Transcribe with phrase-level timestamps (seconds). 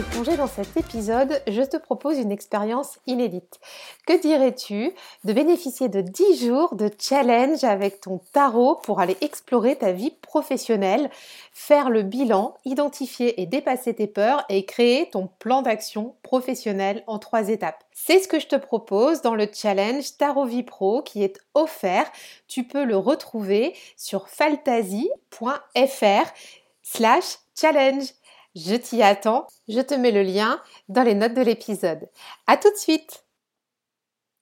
[0.00, 3.60] De plonger dans cet épisode, je te propose une expérience inédite.
[4.06, 9.76] Que dirais-tu de bénéficier de 10 jours de challenge avec ton tarot pour aller explorer
[9.76, 11.10] ta vie professionnelle,
[11.52, 17.18] faire le bilan, identifier et dépasser tes peurs et créer ton plan d'action professionnel en
[17.18, 17.84] trois étapes?
[17.92, 22.10] C'est ce que je te propose dans le challenge Tarot Vie Pro qui est offert.
[22.48, 26.24] Tu peux le retrouver sur fantasy.fr
[26.82, 28.14] slash challenge.
[28.56, 29.46] Je t'y attends.
[29.68, 32.08] Je te mets le lien dans les notes de l'épisode.
[32.46, 33.24] À tout de suite.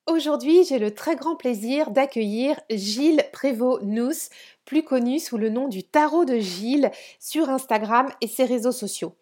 [0.07, 4.31] Aujourd'hui, j'ai le très grand plaisir d'accueillir Gilles Prévost-Nous,
[4.65, 9.17] plus connu sous le nom du Tarot de Gilles sur Instagram et ses réseaux sociaux.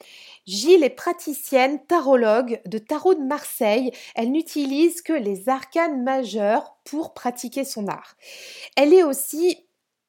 [0.46, 3.90] Gilles est praticienne tarologue de Tarot de Marseille.
[4.14, 8.14] Elle n'utilise que les arcanes majeurs pour pratiquer son art.
[8.76, 9.65] Elle est aussi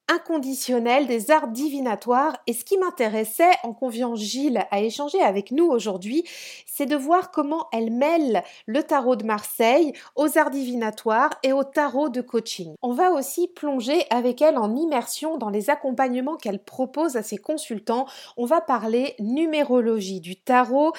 [0.07, 2.37] inconditionnel des arts divinatoires.
[2.47, 6.23] Et ce qui m'intéressait en conviant Gilles à échanger avec nous aujourd'hui,
[6.65, 11.63] c'est de voir comment elle mêle le tarot de Marseille aux arts divinatoires et au
[11.63, 12.73] tarot de coaching.
[12.81, 17.37] On va aussi plonger avec elle en immersion dans les accompagnements qu'elle propose à ses
[17.37, 18.07] consultants.
[18.37, 20.93] On va parler numérologie du tarot,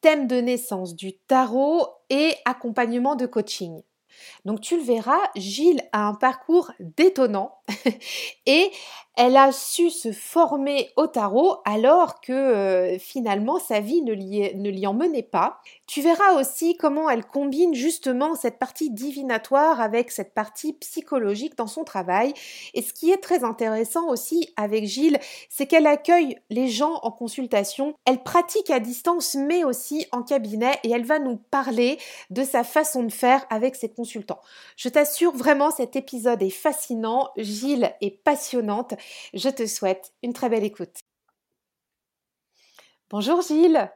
[0.00, 3.82] thème de naissance du tarot et accompagnement de coaching.
[4.44, 7.58] Donc tu le verras, Gilles a un parcours détonnant
[8.46, 8.70] et
[9.14, 14.54] elle a su se former au tarot alors que euh, finalement sa vie ne l'y,
[14.54, 15.58] ne l'y en menait pas.
[15.86, 21.66] Tu verras aussi comment elle combine justement cette partie divinatoire avec cette partie psychologique dans
[21.66, 22.32] son travail.
[22.72, 25.18] Et ce qui est très intéressant aussi avec Gilles,
[25.50, 30.78] c'est qu'elle accueille les gens en consultation, elle pratique à distance mais aussi en cabinet
[30.84, 31.98] et elle va nous parler
[32.30, 34.40] de sa façon de faire avec ses consultants.
[34.76, 37.28] Je t'assure vraiment cet épisode est fascinant,
[37.64, 38.94] est passionnante
[39.34, 41.00] je te souhaite une très belle écoute.
[43.10, 43.90] Bonjour Gilles.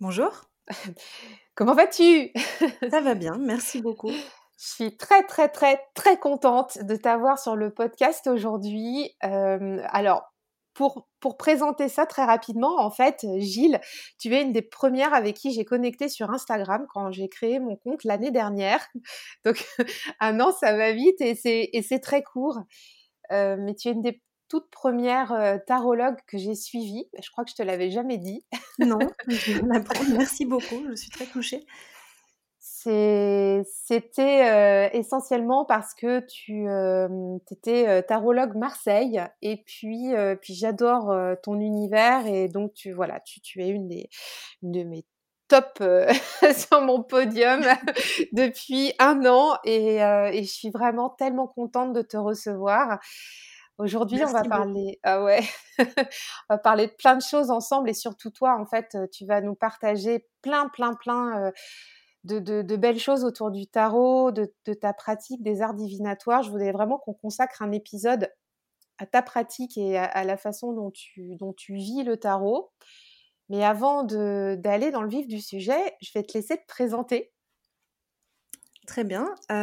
[0.00, 0.30] Bonjour.
[1.54, 2.32] Comment vas-tu?
[2.90, 4.10] Ça va bien, merci beaucoup.
[4.58, 9.14] Je suis très très très très contente de t'avoir sur le podcast aujourd'hui.
[9.24, 10.32] Euh, alors,
[10.72, 13.80] pour, pour, présenter ça très rapidement, en fait, Gilles,
[14.18, 17.76] tu es une des premières avec qui j'ai connecté sur Instagram quand j'ai créé mon
[17.76, 18.86] compte l'année dernière.
[19.44, 19.66] Donc,
[20.20, 22.58] un an, ça va vite et c'est très court.
[23.32, 27.08] Euh, mais tu es une des toute première euh, tarologue que j'ai suivie.
[27.20, 28.46] Je crois que je te l'avais jamais dit.
[28.78, 28.98] Non,
[30.12, 31.66] merci beaucoup, je suis très touchée.
[32.60, 36.68] C'était euh, essentiellement parce que tu
[37.50, 41.12] étais tarologue Marseille et puis, puis j'adore
[41.42, 44.08] ton univers et donc tu, voilà, tu, tu es une, des,
[44.62, 45.04] une de mes
[45.48, 45.82] top
[46.56, 47.62] sur mon podium
[48.32, 52.98] depuis un an et, et, je suis vraiment tellement contente de te recevoir.
[53.78, 55.42] Aujourd'hui, on va parler, ah ouais,
[55.78, 55.84] on
[56.54, 59.54] va parler de plein de choses ensemble et surtout toi, en fait, tu vas nous
[59.54, 61.52] partager plein, plein, plein
[62.26, 66.42] de, de, belles choses autour du tarot, de, de, ta pratique des arts divinatoires.
[66.42, 68.30] Je voudrais vraiment qu'on consacre un épisode
[68.98, 72.70] à ta pratique et à, la façon dont tu, dont tu vis le tarot.
[73.48, 77.32] Mais avant d'aller dans le vif du sujet, je vais te laisser te présenter
[78.86, 79.34] Très bien.
[79.50, 79.54] Euh,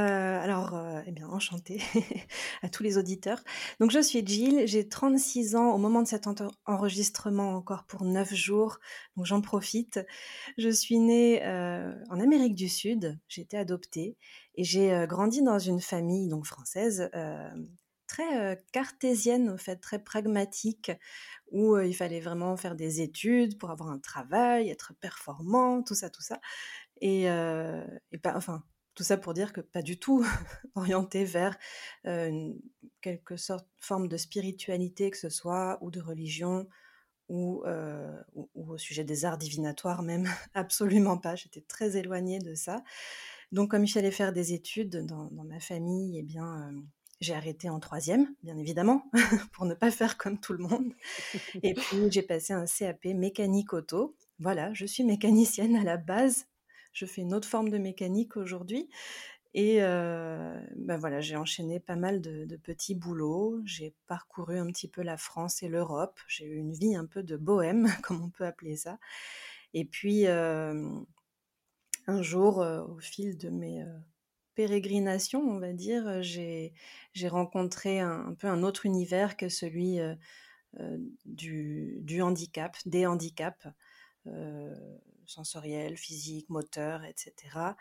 [0.41, 1.81] alors, euh, eh bien, enchantée
[2.61, 3.41] à tous les auditeurs.
[3.79, 6.27] Donc, je suis Jill, j'ai 36 ans au moment de cet
[6.65, 8.79] enregistrement, encore pour 9 jours,
[9.15, 10.01] donc j'en profite.
[10.57, 14.17] Je suis née euh, en Amérique du Sud, j'ai été adoptée
[14.55, 17.09] et j'ai grandi dans une famille donc française
[18.13, 20.91] très cartésienne, en fait, très pragmatique,
[21.51, 26.09] où il fallait vraiment faire des études pour avoir un travail, être performant, tout ça,
[26.09, 26.39] tout ça.
[27.01, 28.63] Et, et pas, enfin,
[28.95, 30.25] tout ça pour dire que pas du tout
[30.75, 31.57] orienté vers
[32.05, 32.59] une
[33.01, 36.67] quelque sorte forme de spiritualité que ce soit ou de religion
[37.29, 37.63] ou,
[38.35, 42.83] ou, au sujet des arts divinatoires même absolument pas j'étais très éloignée de ça
[43.51, 46.71] donc comme il fallait faire des études dans, ma famille eh bien
[47.23, 49.09] j'ai arrêté en troisième, bien évidemment,
[49.53, 50.93] pour ne pas faire comme tout le monde.
[51.63, 54.15] Et puis j'ai passé un CAP mécanique auto.
[54.39, 56.45] Voilà, je suis mécanicienne à la base
[56.93, 58.89] je fais une autre forme de mécanique aujourd'hui.
[59.55, 63.61] Et ben voilà, j'ai enchaîné pas mal de, petits boulots.
[63.65, 66.19] J'ai parcouru un petit peu la France et l'Europe.
[66.27, 68.97] J'ai eu une vie un peu de bohème, comme on peut appeler ça.
[69.73, 71.05] Et puis, un
[72.07, 73.85] jour, au fil de mes
[74.55, 76.73] pérégrinations, on va dire, j'ai
[77.27, 79.99] rencontré un, peu un autre univers que celui
[81.25, 83.67] du, handicap, des handicaps
[85.25, 87.73] sensoriels, physiques, moteurs, etc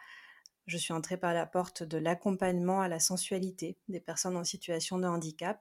[0.67, 4.99] je suis entrée par la porte de l'accompagnement à la sensualité des personnes en situation
[4.99, 5.61] de handicap.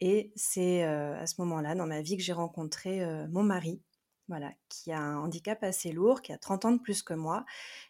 [0.00, 3.82] Et c'est à ce moment-là, dans ma vie, que j'ai rencontré mon mari,
[4.28, 7.44] voilà, qui a un handicap assez lourd, qui a 30 ans de plus que moi,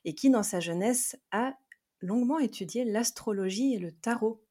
[0.05, 1.55] et qui, dans sa jeunesse, a
[2.01, 4.45] longuement étudié l'astrologie et le tarot.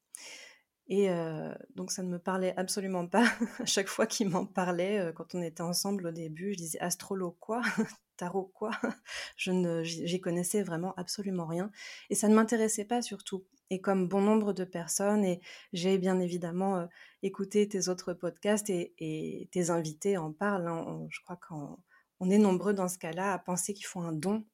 [0.88, 3.24] Et euh, donc ça ne me parlait absolument pas.
[3.60, 7.36] à chaque fois qu'il m'en parlait, quand on était ensemble au début, je disais astrolo
[7.40, 7.62] quoi?
[8.16, 8.72] Tarot quoi?
[9.36, 11.70] Je ne, j'y connaissais vraiment absolument rien
[12.10, 13.46] et ça ne m'intéressait pas surtout.
[13.70, 15.40] Et comme bon nombre de personnes, et
[15.72, 16.86] j'ai bien évidemment euh,
[17.22, 20.66] écouté tes autres podcasts et, tes invités en parlent.
[20.66, 24.44] Hein, je crois qu'on est nombreux dans ce cas-là à penser qu'il faut un don.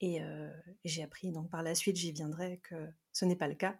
[0.00, 0.20] Et,
[0.84, 2.74] j'ai appris donc par la suite, j'y viendrai, que
[3.12, 3.76] ce n'est pas le cas.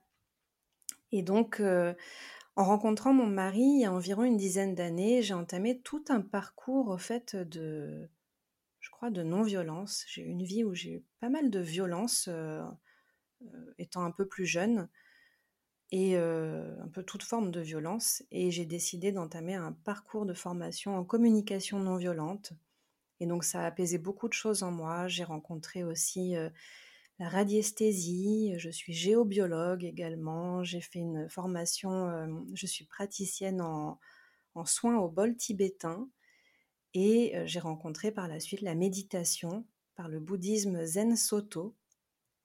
[1.12, 5.80] Et donc, en rencontrant mon mari il y a environ une dizaine d'années, j'ai entamé
[5.80, 8.08] tout un parcours au fait de
[8.86, 10.04] je crois, de non-violence.
[10.06, 12.30] J'ai eu une vie où j'ai eu pas mal de violence
[13.78, 14.88] étant un peu plus jeune
[15.90, 18.22] et un peu toute forme de violence.
[18.30, 22.52] Et j'ai décidé d'entamer un parcours de formation en communication non violente.
[23.20, 25.08] Et donc ça a apaisé beaucoup de choses en moi.
[25.08, 26.34] J'ai rencontré aussi
[27.18, 33.98] la radiesthésie, je suis géobiologue également, j'ai fait une formation, je suis praticienne en,
[34.54, 36.10] en soins au bol tibétain.
[36.92, 41.74] Et j'ai rencontré par la suite la méditation par le bouddhisme Zen Soto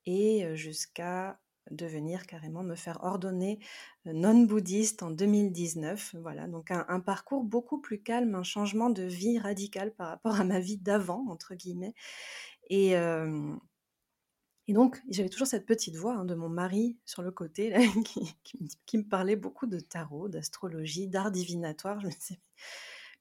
[0.06, 3.60] et jusqu'à devenir carrément me faire ordonner
[4.06, 6.16] non-bouddhiste en 2019.
[6.19, 10.44] Voilà, donc un, parcours beaucoup plus calme, un changement de vie radical par rapport à
[10.44, 11.94] ma vie d'avant, entre guillemets.
[12.69, 12.96] Et,
[14.68, 17.74] et donc, j'avais toujours cette petite voix hein, de mon mari sur le côté
[18.06, 18.38] qui,
[18.86, 22.00] qui, me parlait beaucoup de tarot, d'astrologie, d'art divinatoire.
[22.00, 22.40] Je me disais,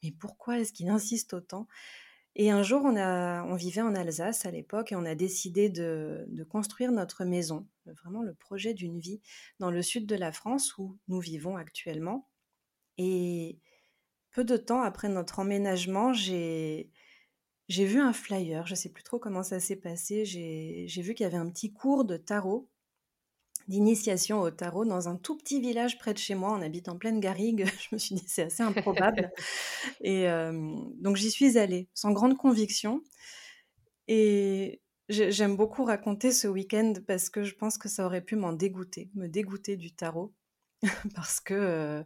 [0.03, 1.67] mais pourquoi est-ce qu'il insiste autant?
[2.37, 5.69] Et un jour, on, a, on vivait en Alsace à l'époque et on a décidé
[5.69, 9.21] de, construire notre maison, vraiment le projet d'une vie,
[9.59, 12.29] dans le sud de la France où nous vivons actuellement.
[12.99, 13.59] Et
[14.31, 16.91] peu de temps après notre emménagement, j'ai...
[17.69, 20.25] J'ai vu un flyer, je ne sais plus trop comment ça s'est passé.
[20.25, 22.69] J'ai vu qu'il y avait un petit cours de tarot
[23.71, 26.53] d'initiation au tarot dans un tout petit village près de chez moi.
[26.53, 27.65] On habite en pleine garrigue.
[27.81, 29.31] Je me suis dit, c'est assez improbable.
[30.03, 30.27] et
[30.99, 33.03] donc, j'y suis allée sans grande conviction.
[34.09, 38.53] Et j'aime beaucoup raconter ce week-end parce que je pense que ça aurait pu m'en
[38.53, 40.35] dégoûter, me dégoûter du tarot.
[41.15, 42.05] parce que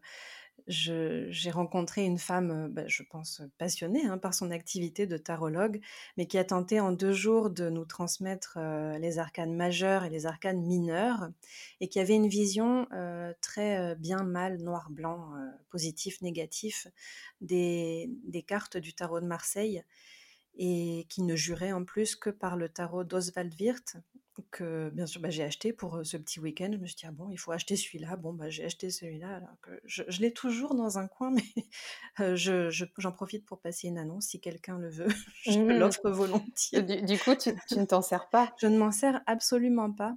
[0.66, 5.80] j'ai rencontré une femme, euh, bah, je pense, passionnée hein, par son activité de tarologue,
[6.16, 10.10] mais qui a tenté en deux jours de nous transmettre euh, les arcanes majeurs et
[10.10, 11.28] les arcanes mineurs,
[11.80, 15.32] et qui avait une vision euh, très bien mal, noir-blanc,
[15.70, 16.86] positif, négatif
[17.40, 18.08] des,
[18.46, 19.82] cartes du tarot de Marseille,
[20.56, 23.96] et qui ne jurait en plus que par le tarot d'Oswald Wirth,
[24.50, 26.70] que bien sûr bah, j'ai acheté pour ce petit week-end.
[26.72, 28.16] Je me suis dit, ah bon, il faut acheter celui-là.
[28.16, 29.42] Bon, bah, j'ai acheté celui-là.
[29.84, 31.30] je, l'ai toujours dans un coin,
[32.18, 34.26] mais je, j'en profite pour passer une annonce.
[34.26, 35.08] Si quelqu'un le veut,
[35.44, 35.78] je mmh.
[35.78, 36.82] l'offre volontiers.
[36.82, 38.54] Du, coup, tu, tu, ne t'en sers pas?
[38.58, 40.16] Je ne m'en sers absolument pas.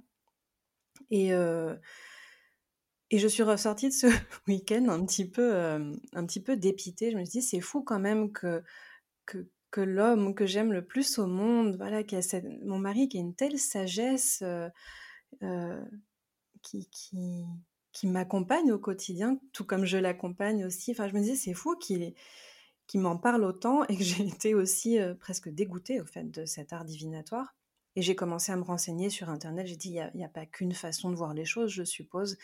[1.10, 1.30] Et,
[3.10, 4.06] et je suis ressortie de ce
[4.48, 7.10] week-end un petit peu, un petit peu dépitée.
[7.10, 8.62] Je me suis dit, c'est fou quand même que,
[9.26, 13.18] que, que l'homme que j'aime le plus au monde, voilà, qui a mon mari qui
[13.18, 14.68] a une telle sagesse euh,
[15.42, 15.84] euh,
[16.62, 17.44] qui, qui,
[17.92, 20.92] qui m'accompagne au quotidien, tout comme je l'accompagne aussi.
[20.92, 22.14] Enfin, je me disais, c'est fou qu'il
[23.00, 26.72] m'en parle autant et que j'ai été aussi euh, presque dégoûtée au fait de cet
[26.72, 27.54] art divinatoire.
[27.96, 29.66] Et j'ai commencé à me renseigner sur Internet.
[29.66, 32.38] J'ai dit, il n'y a, a, pas qu'une façon de voir les choses, je suppose.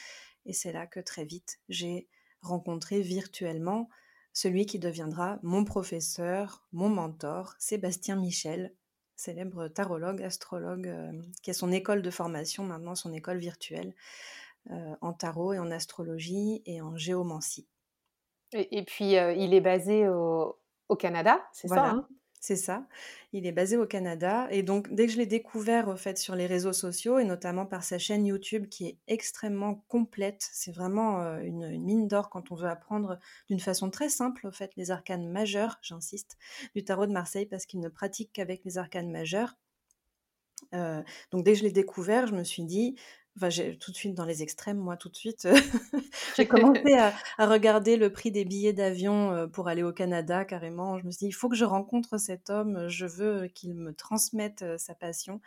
[0.47, 2.09] Et c'est là que très vite, j'ai
[2.40, 3.88] rencontré virtuellement
[4.35, 8.75] celui qui deviendra mon professeur, mon mentor, Sébastien Michel,
[9.17, 11.12] célèbre tarologue, astrologue, euh,
[11.43, 13.95] qui a son école de formation, maintenant son école virtuelle,
[14.71, 17.69] euh, en tarot et en astrologie et en géomancie.
[18.53, 20.59] Et, puis, euh, il est basé au,
[20.97, 22.09] Canada, c'est ça hein?
[22.45, 22.87] C'est ça.
[23.33, 24.49] Il est basé au Canada.
[24.51, 27.83] Et donc, dès que je l'ai découvert, fait, sur les réseaux sociaux, et notamment par
[27.83, 32.55] sa chaîne YouTube qui est extrêmement complète, c'est vraiment euh, une, mine d'or quand on
[32.55, 36.37] veut apprendre d'une façon très simple, au fait, les arcanes majeurs, j'insiste,
[36.75, 39.57] du tarot de Marseille, parce qu'il ne pratique qu'avec les arcanes majeurs.
[40.75, 42.95] Euh, donc, dès que je l'ai découvert, je me suis dit,
[43.37, 45.49] Enfin, j'ai tout de suite dans les extrêmes, moi, tout de suite.
[46.37, 47.12] j'ai commencé à,
[47.47, 50.99] regarder le prix des billets d'avion pour aller au Canada, carrément.
[50.99, 53.93] Je me suis dit, il faut que je rencontre cet homme, je veux qu'il me
[53.93, 55.41] transmette sa passion,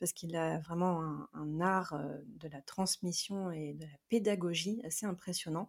[0.00, 1.02] parce qu'il a vraiment
[1.34, 1.98] un art
[2.40, 5.68] de la transmission et de la pédagogie assez impressionnant.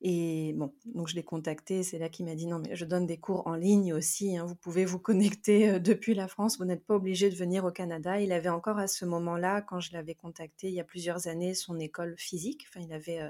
[0.00, 3.06] Et bon, donc je l'ai contacté, c'est là qu'il m'a dit non, mais je donne
[3.06, 6.86] des cours en ligne aussi, hein, vous pouvez vous connecter depuis la France, vous n'êtes
[6.86, 8.20] pas obligé de venir au Canada.
[8.20, 11.54] Il avait encore à ce moment-là, quand je l'avais contacté il y a plusieurs années,
[11.54, 13.20] son école physique, enfin il avait,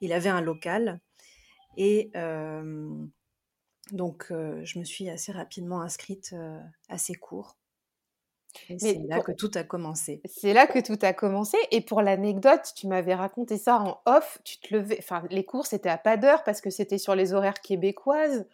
[0.00, 1.00] il avait un local.
[1.76, 2.10] Et
[3.92, 6.34] donc je me suis assez rapidement inscrite
[6.88, 7.57] à ses cours
[8.78, 10.20] c'est là que tout a commencé.
[10.24, 11.56] C'est là que tout a commencé.
[11.70, 14.38] Et pour l'anecdote, tu m'avais raconté ça en off.
[14.44, 17.32] Tu te levais, enfin, les cours c'était à pas d'heure parce que c'était sur les
[17.32, 18.46] horaires québécoises.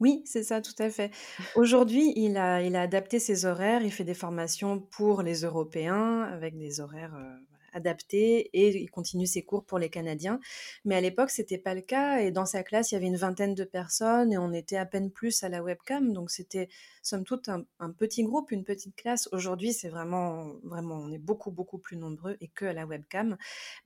[0.00, 1.12] Oui, c'est ça, tout à fait.
[1.54, 3.82] Aujourd'hui, il a, il a adapté ses horaires.
[3.82, 7.36] Il fait des formations pour les Européens avec des horaires euh,
[7.72, 10.40] adapté et il continue ses cours pour les Canadiens.
[10.84, 13.16] Mais à l'époque, c'était pas le cas et dans sa classe, il y avait une
[13.16, 16.12] vingtaine de personnes et on était à peine plus à la webcam.
[16.12, 16.68] Donc c'était
[17.02, 17.64] somme toute un,
[17.98, 19.28] petit groupe, une petite classe.
[19.32, 23.36] Aujourd'hui, c'est vraiment, vraiment, on est beaucoup, beaucoup plus nombreux et que à la webcam.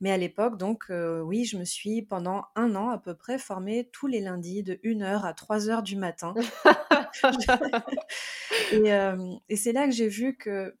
[0.01, 3.37] Mais à l'époque, donc, euh, oui, je me suis pendant un an à peu près
[3.37, 6.33] formée tous les lundis de 1h à 3h du matin.
[8.71, 10.75] et, euh, et c'est là que j'ai vu que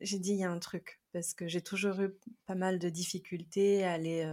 [0.00, 2.10] j'ai dit, il y a un truc parce que j'ai toujours eu
[2.46, 4.24] pas mal de difficultés à aller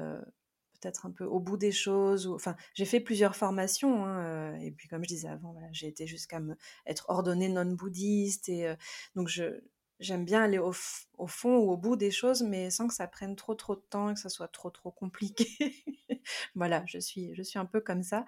[0.79, 2.27] peut-être un peu au bout des choses.
[2.27, 6.41] Enfin, j'ai fait plusieurs formations, hein, et puis comme je disais avant, j'ai été jusqu'à
[6.85, 8.75] être ordonnée non-bouddhiste, et
[9.15, 9.61] donc je,
[9.99, 10.73] j'aime bien aller au,
[11.17, 13.83] au, fond ou au bout des choses, mais sans que ça prenne trop trop de
[13.89, 15.47] temps et que ça soit trop trop compliqué.
[16.55, 18.25] voilà, je suis, je suis un peu comme ça.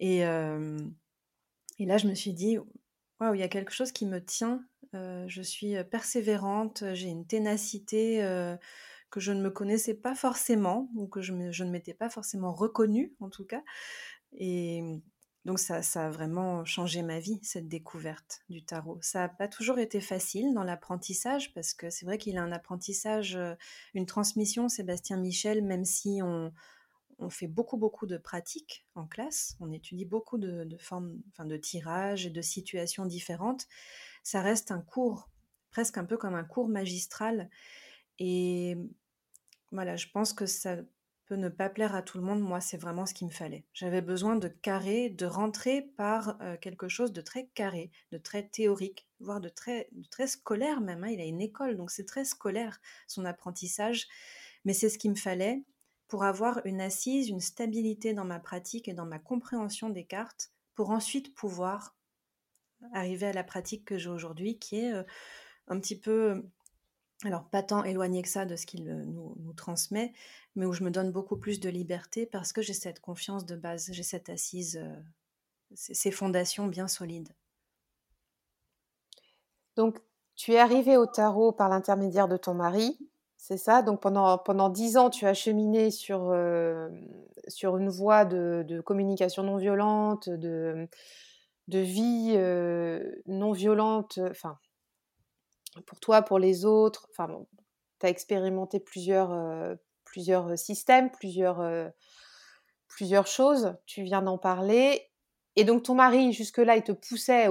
[0.00, 0.18] Et,
[1.78, 2.58] et là, je me suis dit,
[3.20, 4.64] waouh, il y a quelque chose qui me tient
[5.26, 8.20] je suis persévérante, j'ai une ténacité
[9.10, 13.14] que je ne me connaissais pas forcément, ou que je, ne m'étais pas forcément reconnue
[13.20, 13.62] en tout cas.
[14.32, 15.02] Et mmh,
[15.44, 18.98] donc ça, a vraiment changé ma vie, cette découverte du tarot.
[19.00, 22.52] Ça n'a pas toujours été facile dans l'apprentissage, parce que c'est vrai qu'il a un
[22.52, 23.38] apprentissage,
[23.94, 26.52] une transmission, Sébastien Michel, même si on,
[27.18, 31.44] on fait beaucoup, beaucoup de pratiques en classe, on étudie beaucoup de, de formes, enfin
[31.44, 33.66] de tirages et de situations différentes
[34.26, 35.30] ça reste un cours,
[35.70, 37.48] presque un peu comme un cours magistral.
[38.18, 38.76] Et
[39.70, 40.78] voilà, je pense que ça
[41.26, 42.40] peut ne pas plaire à tout le monde.
[42.40, 43.64] Moi, c'est vraiment ce qu'il me fallait.
[43.72, 49.06] J'avais besoin de carré, de rentrer par quelque chose de très carré, de très théorique,
[49.20, 51.04] voire de très, très scolaire même.
[51.04, 51.10] Hein.
[51.10, 54.08] Il a une école, donc c'est très scolaire son apprentissage.
[54.64, 55.62] Mais c'est ce qu'il me fallait
[56.08, 60.50] pour avoir une assise, une stabilité dans ma pratique et dans ma compréhension des cartes,
[60.74, 61.95] pour ensuite pouvoir
[62.92, 64.92] arriver à la pratique que j'ai aujourd'hui, qui est
[65.68, 66.44] un petit peu,
[67.24, 70.12] alors pas tant éloigné que ça de ce qu'il nous, transmet,
[70.54, 73.56] mais où je me donne beaucoup plus de liberté parce que j'ai cette confiance de
[73.56, 74.82] base, j'ai cette assise,
[75.74, 77.32] ces fondations bien solides.
[79.76, 79.98] Donc,
[80.34, 82.98] tu es arrivé au tarot par l'intermédiaire de ton mari,
[83.36, 83.82] c'est ça?
[83.82, 86.34] Donc, pendant, pendant dix ans, tu as cheminé sur,
[87.48, 90.88] sur une voie de, communication non violente, de,
[91.68, 92.36] de vie
[93.26, 94.58] non violente, enfin,
[95.86, 97.08] pour toi, pour les autres.
[97.10, 97.44] Enfin,
[98.00, 101.90] tu as expérimenté plusieurs, plusieurs systèmes, plusieurs,
[102.88, 103.74] plusieurs choses.
[103.86, 105.10] Tu viens d'en parler.
[105.56, 107.48] Et donc, ton mari, jusque-là, il te poussait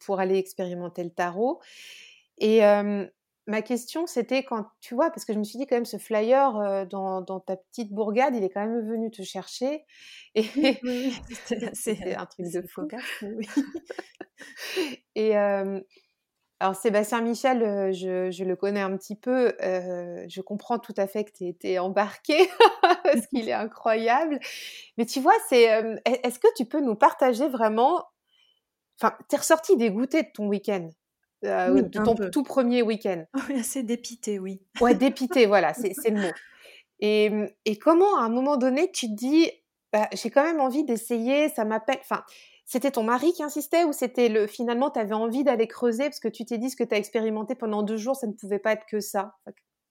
[0.00, 1.60] pour aller expérimenter le tarot.
[2.38, 2.60] Et
[3.46, 5.98] ma question, c'était quand, tu vois, parce que je me suis dit quand même, ce
[5.98, 9.84] flyer euh, dans, ta petite bourgade, il est quand même venu te chercher.
[10.34, 10.42] Et
[11.72, 12.64] c'est un truc de
[13.36, 13.48] oui.
[15.14, 15.80] et euh,
[16.58, 19.54] alors, Sébastien Michel, euh, je, le connais un petit peu.
[19.60, 22.50] je comprends tout à fait que tu été embarqué
[23.04, 24.40] parce qu'il est incroyable.
[24.98, 25.64] Mais tu vois, c'est,
[26.04, 28.04] est-ce que tu peux nous partager vraiment
[28.98, 30.88] Enfin, t'es ressorti dégoûté de ton week-end?
[31.46, 33.24] Euh, de ton tout premier week-end.
[33.48, 34.60] Oui, assez dépité, oui.
[34.80, 36.32] Ouais, dépité, voilà, c'est le mot.
[37.00, 37.30] Et,
[37.64, 39.50] et, comment, à un moment donné, tu te dis,
[39.92, 41.98] bah, j'ai quand même envie d'essayer, ça m'appelle.
[42.00, 42.24] Enfin,
[42.64, 46.20] c'était ton mari qui insistait ou c'était le finalement, tu avais envie d'aller creuser parce
[46.20, 48.58] que tu t'es dit ce que tu as expérimenté pendant deux jours, ça ne pouvait
[48.58, 49.36] pas être que ça?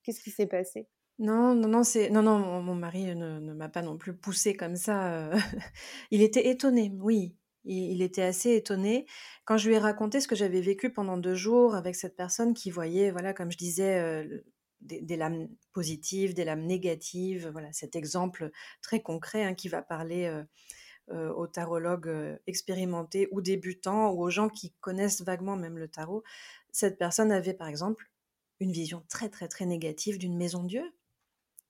[0.03, 0.87] Qu'est-ce qui s'est passé?
[1.17, 4.53] Non, non, non, c'est non, non, mon, mari ne, ne m'a pas non plus poussé
[4.55, 5.13] comme ça.
[5.13, 5.33] Euh.
[6.11, 7.35] il était étonné, oui,
[7.65, 9.05] il, était assez étonné
[9.45, 12.53] quand je lui ai raconté ce que j'avais vécu pendant deux jours avec cette personne
[12.53, 14.25] qui voyait, voilà, comme je disais,
[14.81, 17.49] des, lames positives, des lames négatives.
[17.51, 20.31] Voilà, cet exemple très concret hein, qui va parler
[21.11, 26.23] aux tarologues expérimentés ou débutants ou aux gens qui connaissent vaguement même le tarot.
[26.71, 28.11] Cette personne avait par exemple
[28.59, 30.83] une vision très très très négative d'une maison Dieu.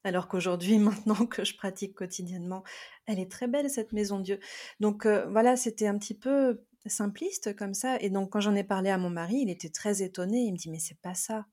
[0.06, 2.64] Alors qu'aujourd'hui, maintenant que je pratique quotidiennement,
[3.08, 4.40] elle est très belle cette maison Dieu.
[4.80, 7.98] Donc voilà, c'était un petit peu simpliste comme ça.
[8.00, 10.44] Et donc quand j'en ai parlé à mon mari, il était très étonné.
[10.44, 11.48] Il me dit mais c'est pas ça,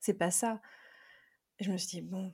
[0.00, 0.62] c'est pas ça.
[1.60, 2.32] Je me suis dit bon,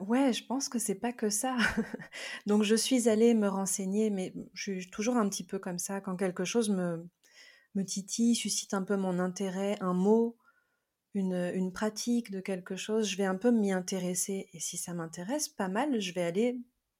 [0.00, 1.56] ouais, je pense que c'est pas que ça.
[2.46, 6.00] donc je suis allée me renseigner, mais je suis toujours un petit peu comme ça
[6.00, 7.08] quand quelque chose me
[7.74, 10.36] me titille, suscite un peu mon intérêt, un mot,
[11.16, 14.48] une, pratique de quelque chose, je vais un peu m'y intéresser.
[14.52, 16.58] Et si ça m'intéresse pas mal, je vais aller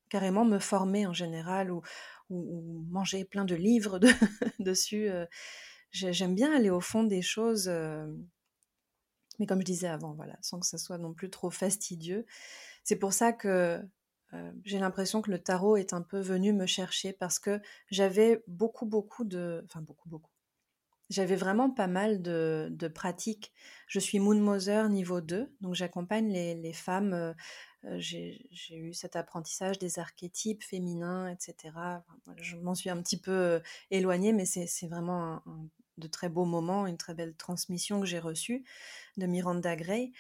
[0.09, 1.83] carrément me former en général ou,
[2.31, 3.99] ou, manger plein de livres
[4.59, 5.09] dessus.
[5.09, 5.27] Euh.
[5.91, 8.07] J'aime bien aller au fond des choses, euh,
[9.39, 12.27] mais comme je disais avant, voilà, sans que ça soit non plus trop fastidieux.
[12.85, 13.81] C'est pour ça que
[14.33, 18.43] euh, j'ai l'impression que le tarot est un peu venu me chercher parce que j'avais
[18.47, 19.63] beaucoup, beaucoup de...
[19.65, 20.36] Enfin, beaucoup, beaucoup.
[21.09, 23.53] J'avais vraiment pas mal de, de, pratiques.
[23.87, 27.13] Je suis Moon Mother niveau 2, donc j'accompagne les, les, femmes.
[27.13, 27.33] Euh,
[27.85, 31.75] euh, j'ai eu cet apprentissage des archétypes féminins, etc.
[32.39, 33.61] je m'en suis un petit peu euh,
[33.93, 35.43] éloignée, mais c'est vraiment
[35.97, 38.65] de très beaux moments, une très belle transmission que j'ai reçue
[39.17, 40.13] de Miranda Gray.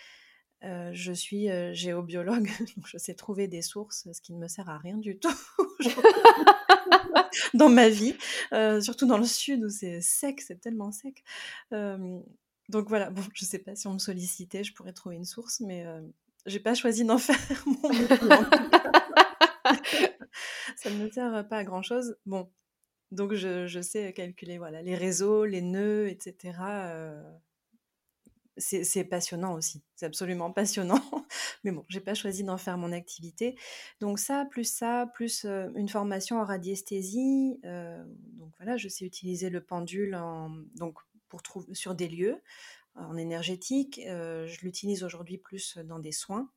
[0.62, 4.78] je suis géobiologue, donc je sais trouver des sources, ce qui ne me sert à
[4.78, 5.34] rien du tout.
[7.54, 8.14] dans ma vie,
[8.52, 11.24] euh, surtout dans le sud où c'est sec, c'est tellement sec.
[11.70, 15.60] donc voilà, bon, je sais pas si on me sollicitait, je pourrais trouver une source,
[15.60, 15.84] mais
[16.46, 17.90] j'ai pas choisi d'en faire mon
[20.76, 22.16] Ça ne me sert pas à grand chose.
[22.26, 22.48] Bon,
[23.10, 26.52] donc je, je, sais calculer voilà les réseaux, les nœuds, etc
[28.58, 29.82] c'est passionnant aussi.
[29.94, 31.02] C'est absolument passionnant.
[31.66, 33.58] Mais bon, j'ai pas choisi d'en faire mon activité.
[34.00, 37.58] Donc ça, plus ça, plus une formation en radiesthésie.
[37.64, 42.40] donc voilà, je sais utiliser le pendule en, donc pour trouver sur des lieux
[42.94, 44.00] en énergétique.
[44.04, 46.48] je l'utilise aujourd'hui plus dans des soins.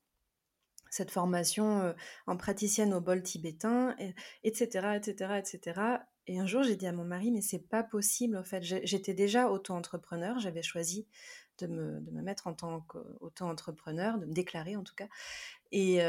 [0.91, 1.95] Cette formation
[2.27, 3.95] en praticienne au bol tibétain,
[4.43, 5.81] etc., etc., etc.
[6.27, 8.37] Et un jour, j'ai dit à mon mari, mais c'est pas possible.
[8.37, 10.37] En fait, j'étais déjà auto-entrepreneur.
[10.37, 11.07] J'avais choisi
[11.67, 15.07] de me, de me mettre en tant qu'auto-entrepreneur, de me déclarer en tout cas.
[15.71, 15.99] Et,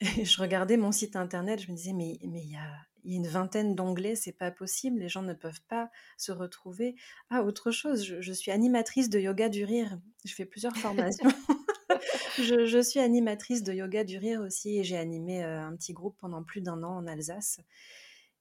[0.00, 3.16] je regardais mon site internet, je me disais, mais il mais y, a, y a
[3.16, 6.94] une vingtaine d'onglets, c'est pas possible, les gens ne peuvent pas se retrouver.
[7.30, 11.28] Ah, autre chose, je, suis animatrice de yoga du rire, je fais plusieurs formations.
[12.38, 16.16] je, je, suis animatrice de yoga du rire aussi et j'ai animé un petit groupe
[16.18, 17.60] pendant plus d'un an en Alsace.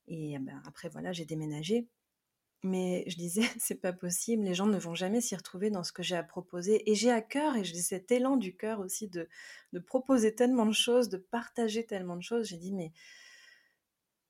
[0.08, 1.88] Et ben, après, voilà, j'ai déménagé.
[2.64, 5.92] Mais je disais, c'est pas possible, les gens ne vont jamais s'y retrouver dans ce
[5.92, 6.90] que j'ai à proposer.
[6.90, 9.28] Et j'ai à cœur, et j'ai cet élan du cœur aussi de,
[9.86, 12.48] proposer tellement de choses, de partager tellement de choses.
[12.48, 12.92] J'ai dit, mais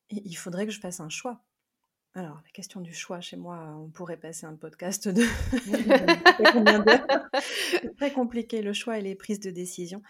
[0.10, 1.44] il faudrait que je fasse un choix.
[2.14, 5.22] Alors, la question du choix, chez moi, on pourrait passer un podcast de.
[7.82, 10.02] c'est très compliqué, le choix et les prises de décision.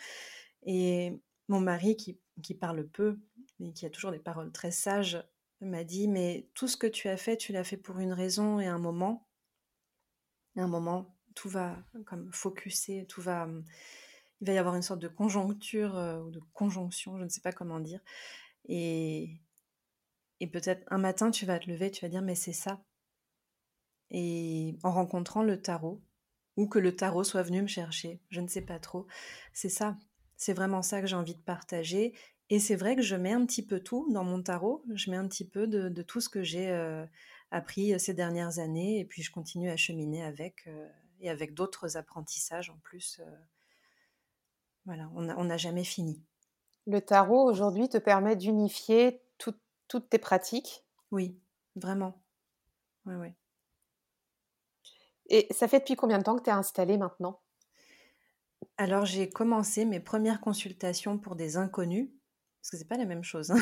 [0.65, 3.19] Et mon mari, qui, qui parle peu,
[3.60, 5.21] mais qui a toujours des paroles très sages,
[5.65, 8.60] m'a dit, mais tout ce que tu as fait, tu l'as fait pour une raison
[8.60, 9.28] et un moment.
[10.56, 13.43] Un moment, tout va comme focuser, tout va...
[13.43, 13.63] Hum,
[14.41, 17.41] il va y avoir une sorte de conjoncture euh, ou de conjonction, je ne sais
[17.41, 18.02] pas comment dire.
[18.67, 19.32] Et,
[20.39, 22.84] et peut-être un matin, tu vas te lever, tu vas dire, mais c'est ça.
[24.12, 26.02] Et en rencontrant le tarot,
[26.56, 29.08] ou que le tarot soit venu me chercher, je ne sais pas trop,
[29.54, 29.98] c'est ça.
[30.36, 32.13] C'est vraiment ça que j'ai envie de partager.
[32.49, 34.83] Et c'est vrai que je mets un petit peu tout dans mon tarot.
[34.93, 37.05] Je mets un petit peu de, tout ce que j'ai euh,
[37.51, 38.99] appris euh, ces dernières années.
[38.99, 40.88] Et puis je continue à cheminer avec euh,
[41.19, 43.19] et avec d'autres apprentissages en plus.
[44.86, 46.21] voilà, on n'a jamais fini.
[46.86, 50.86] Le tarot aujourd'hui te permet d'unifier toutes tes pratiques?
[51.12, 51.39] Oui,
[51.75, 52.21] vraiment.
[53.05, 53.29] Oui, oui.
[55.29, 57.41] Et ça fait depuis combien de temps que tu es installée maintenant?
[58.77, 62.10] Alors j'ai commencé mes premières consultations pour des inconnus
[62.67, 63.51] parce que c'est pas la même chose.
[63.51, 63.58] Hein,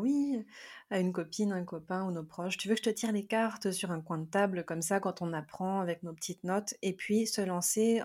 [0.00, 0.42] oui,
[0.88, 2.56] à une copine, un copain ou nos proches.
[2.56, 5.00] Tu veux que je te tire les cartes sur un coin de table comme ça
[5.00, 8.00] quand on apprend avec nos petites notes et puis se lancer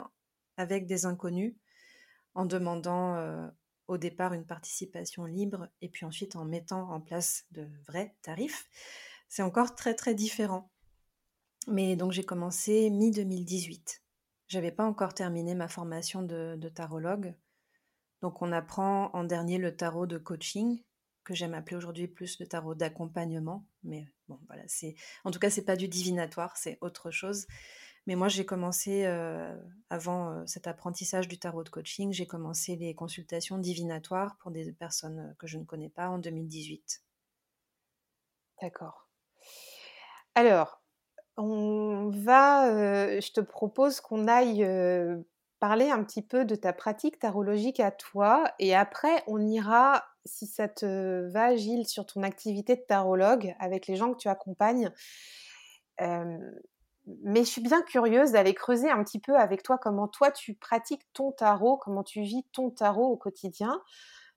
[0.58, 1.56] avec des inconnus
[2.36, 3.50] en demandant
[3.88, 8.68] au départ une participation libre et puis ensuite en mettant en place de vrais tarifs?
[9.30, 10.70] C'est encore très très différent.
[11.68, 14.02] Mais donc j'ai commencé mi-2018.
[14.50, 17.34] J'avais pas encore terminé ma formation de, de tarologue.
[18.22, 20.84] Donc on apprend en dernier le tarot de coaching,
[21.24, 23.66] que j'aime appeler aujourd'hui plus le tarot d'accompagnement.
[23.84, 27.48] Mais bon, voilà, c'est en tout cas c'est pas du divinatoire, c'est autre chose.
[28.08, 29.56] Mais moi j'ai commencé euh,
[29.90, 34.72] avant euh, cet apprentissage du tarot de coaching, j'ai commencé les consultations divinatoires pour des
[34.72, 37.04] personnes euh, que je ne connais pas en 2018.
[38.62, 39.08] D'accord.
[40.36, 40.82] Alors,
[41.36, 44.64] on va, je te propose qu'on aille
[45.62, 50.48] parler un petit peu de ta pratique tarologique à toi et après on ira, si
[50.48, 54.92] ça te va Gilles, sur ton activité de tarologue avec les gens que tu accompagnes.
[56.00, 60.56] mais je suis bien curieuse d'aller creuser un petit peu avec toi comment toi tu
[60.56, 63.82] pratiques ton tarot, comment tu vis ton tarot au quotidien.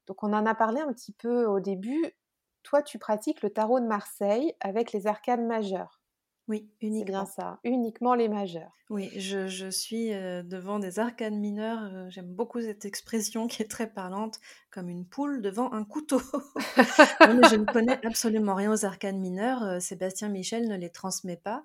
[0.07, 2.15] Donc on en a parlé un petit peu au début.
[2.63, 6.04] Toi, tu pratiques le tarot de Marseille avec les arcanes majeures.
[6.47, 7.25] Oui, uniquement.
[7.25, 8.71] ça, uniquement les majeurs.
[8.91, 12.11] Oui, je, suis devant des arcanes mineurs.
[12.11, 16.21] J'aime beaucoup cette expression qui est très parlante, comme une poule devant un couteau.
[16.77, 19.81] je ne connais absolument rien aux arcanes mineurs.
[19.81, 21.65] Sébastien Michel ne les transmet pas.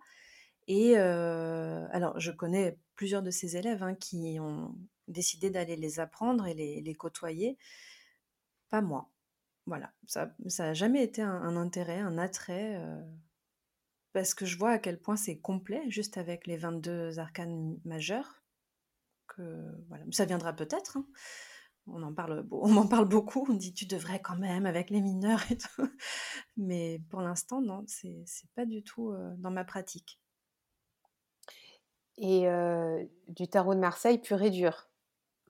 [0.67, 4.75] Et alors, je connais plusieurs de ses élèves hein, qui ont
[5.07, 7.57] décidé d'aller les apprendre et les, côtoyer.
[8.69, 9.09] Pas moi.
[9.65, 12.81] Voilà, ça n'a jamais été un, intérêt, un attrait
[14.13, 18.43] parce que je vois à quel point c'est complet, juste avec les 22 arcanes majeurs.
[19.27, 20.03] Que, voilà.
[20.11, 20.97] Ça viendra peut-être.
[20.97, 21.05] Hein.
[21.87, 23.45] On en parle, on m'en parle beaucoup.
[23.49, 25.87] On dit tu devrais quand même avec les mineurs et tout.
[26.57, 30.19] Mais pour l'instant, non, c'est, c'est pas du tout euh, dans ma pratique.
[32.17, 34.89] Et euh, du tarot de Marseille pur et dur.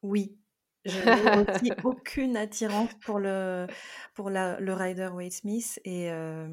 [0.03, 0.37] Oui.
[0.85, 3.67] Je n'ai aussi aucune attirance pour le,
[4.13, 6.47] pour la, le Rider Waite Smith et, euh,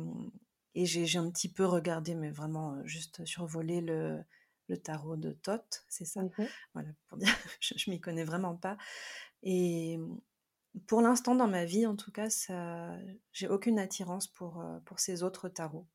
[0.76, 4.22] et j'ai un petit peu regardé, mais vraiment juste survolé le,
[4.68, 6.22] le tarot de Thoth, c'est ça?
[6.22, 7.28] Mmh Voilà, pour dire,
[7.60, 8.76] je, je m'y connais vraiment pas.
[9.42, 9.98] Et
[10.86, 12.96] pour l'instant, dans ma vie, en tout cas, ça,
[13.32, 15.88] j'ai aucune attirance pour, pour ces autres tarots.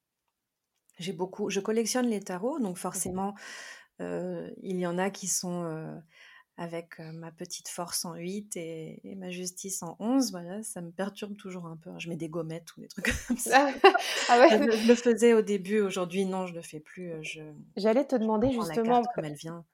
[0.99, 3.35] J'ai beaucoup, je collectionne les tarots, donc mmh forcément,
[3.99, 6.01] il y en a qui sont
[6.61, 11.35] avec ma petite force en 8 et, ma justice en 11, voilà, ça me perturbe
[11.35, 11.89] toujours un peu.
[11.97, 13.69] Je mets des gommettes ou des trucs comme ça.
[14.29, 14.49] ah ouais.
[14.49, 17.13] je, le faisais au début, aujourd'hui non, je le fais plus.
[17.77, 19.65] J'allais te demander justement comme elle vient.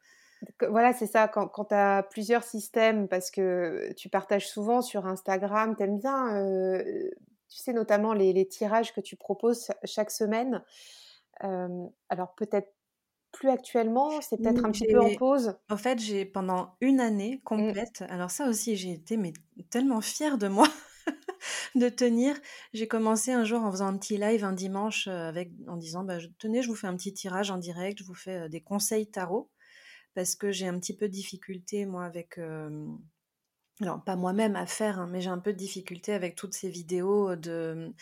[0.69, 5.07] Voilà, c'est ça, quand, quand tu as plusieurs systèmes, parce que tu partages souvent sur
[5.07, 6.41] Instagram, tu aimes bien,
[7.49, 10.63] tu sais, notamment les, les, tirages que tu proposes chaque semaine.
[11.41, 12.76] alors peut-être
[13.37, 17.35] plus actuellement C'est peut-être un petit peu en pause En fait, j'ai pendant une année
[17.35, 17.41] mmh.
[17.43, 19.33] complète, alors ça aussi, j'ai été mais,
[19.69, 20.67] tellement fière de moi
[21.75, 22.35] de tenir.
[22.73, 26.17] J'ai commencé un jour en faisant un petit live un dimanche avec, en disant bah,
[26.39, 29.49] Tenez, je vous fais un petit tirage en direct, je vous fais des conseils tarot,
[30.15, 32.39] parce que j'ai un petit peu de difficulté, moi, avec.
[33.81, 36.69] alors, pas moi-même à faire, hein, mais j'ai un peu de difficulté avec toutes ces
[36.69, 37.93] vidéos de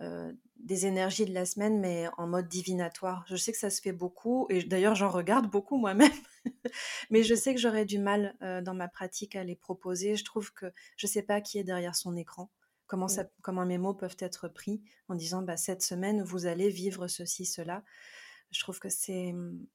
[0.00, 3.24] euh, des énergies de la semaine, mais en mode divinatoire.
[3.28, 6.12] Je sais que ça se fait beaucoup, et d'ailleurs j'en regarde beaucoup moi-même,
[7.10, 10.16] mais je sais que j'aurais du mal euh, dans ma pratique à les proposer.
[10.16, 12.50] Je trouve que je ne sais pas qui est derrière son écran,
[12.86, 16.68] comment, ça, comment mes mots peuvent être pris en disant bah, cette semaine vous allez
[16.68, 17.84] vivre ceci, cela.
[18.50, 19.66] Je trouve que c'est hum,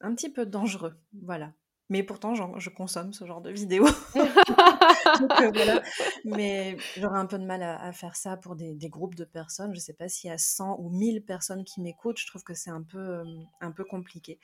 [0.00, 0.94] un petit peu dangereux.
[1.22, 1.52] Voilà.
[1.90, 3.86] Mais pourtant, je consomme ce genre de vidéos.
[5.40, 5.80] Euh,
[6.24, 9.70] Mais j'aurais un peu de mal à, faire ça pour des, groupes de personnes.
[9.72, 12.18] Je ne sais pas s'il y a 100 ou 1000 personnes qui m'écoutent.
[12.18, 13.24] Je trouve que c'est un peu, euh,
[13.60, 14.40] un peu compliqué.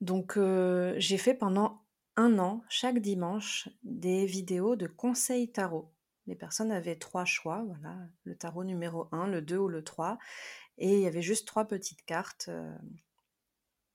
[0.00, 1.82] donc, euh, j'ai fait pendant
[2.16, 5.90] un an, chaque dimanche, des vidéos de conseils tarot.
[6.26, 10.18] Les personnes avaient trois choix, voilà, le tarot numéro 1, le 2 ou le 3.
[10.78, 12.50] Et il y avait juste trois petites cartes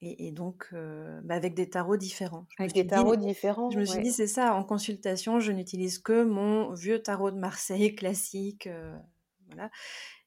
[0.05, 0.69] et, donc,
[1.23, 2.47] bah, avec des tarots différents.
[2.57, 3.69] avec des tarots différents.
[3.69, 7.37] Je me suis dit, c'est ça, en consultation, je n'utilise que mon vieux tarot de
[7.37, 8.69] Marseille classique.
[9.47, 9.71] voilà.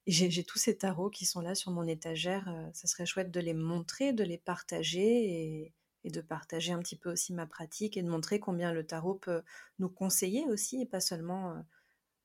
[0.07, 2.53] J'ai tous ces tarots qui sont là sur mon étagère.
[2.73, 6.97] ça serait chouette de les montrer, de les partager et, et, de partager un petit
[6.97, 9.43] peu aussi ma pratique et de montrer combien le tarot peut
[9.79, 11.63] nous conseiller aussi et pas seulement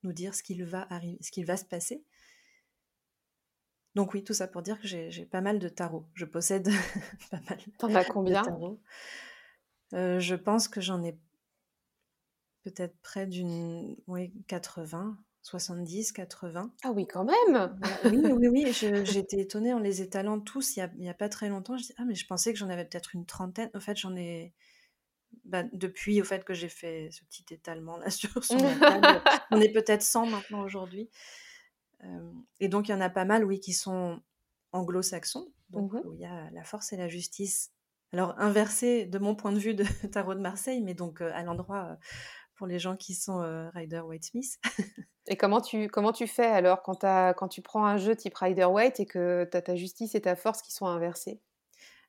[0.04, 0.88] nous dire ce qu'il va,
[1.22, 2.04] ce qu'il va se passer.
[3.96, 6.06] Donc oui, tout ça pour dire que j'ai pas mal de tarots.
[6.16, 6.70] Je possède
[7.32, 8.44] pas mal T'en as combien?
[9.94, 11.18] euh, Je pense que j'en ai
[12.64, 13.96] peut-être près d'une...
[14.08, 16.74] Oui, 80, 70, 80.
[16.84, 18.74] Ah oui, quand même Oui, oui, oui.
[18.74, 21.78] J'étais étonnée en les étalant tous il n'y a, a, pas très longtemps.
[21.78, 23.70] Je dis, ah mais je pensais que j'en avais peut-être une trentaine.
[23.76, 24.54] En fait, j'en ai...
[25.46, 29.60] Bah, depuis au fait que j'ai fait ce petit étalement là sur, sur table, on
[29.60, 31.10] est peut-être 100 maintenant aujourd'hui
[32.60, 34.22] et donc, il y en a pas mal, oui, qui sont
[34.72, 37.72] anglo-saxons, donc mmh où il y a la force et la justice.
[38.12, 41.98] Alors, inversé de mon point de vue de Tarot de Marseille, mais donc à l'endroit
[42.56, 43.40] pour les gens qui sont
[43.74, 44.60] Rider Waite Smith.
[45.28, 47.02] et comment tu, comment tu fais alors quand,
[47.36, 50.22] quand tu prends un jeu type Rider Waite et que tu as ta justice et
[50.22, 51.42] ta force qui sont inversées?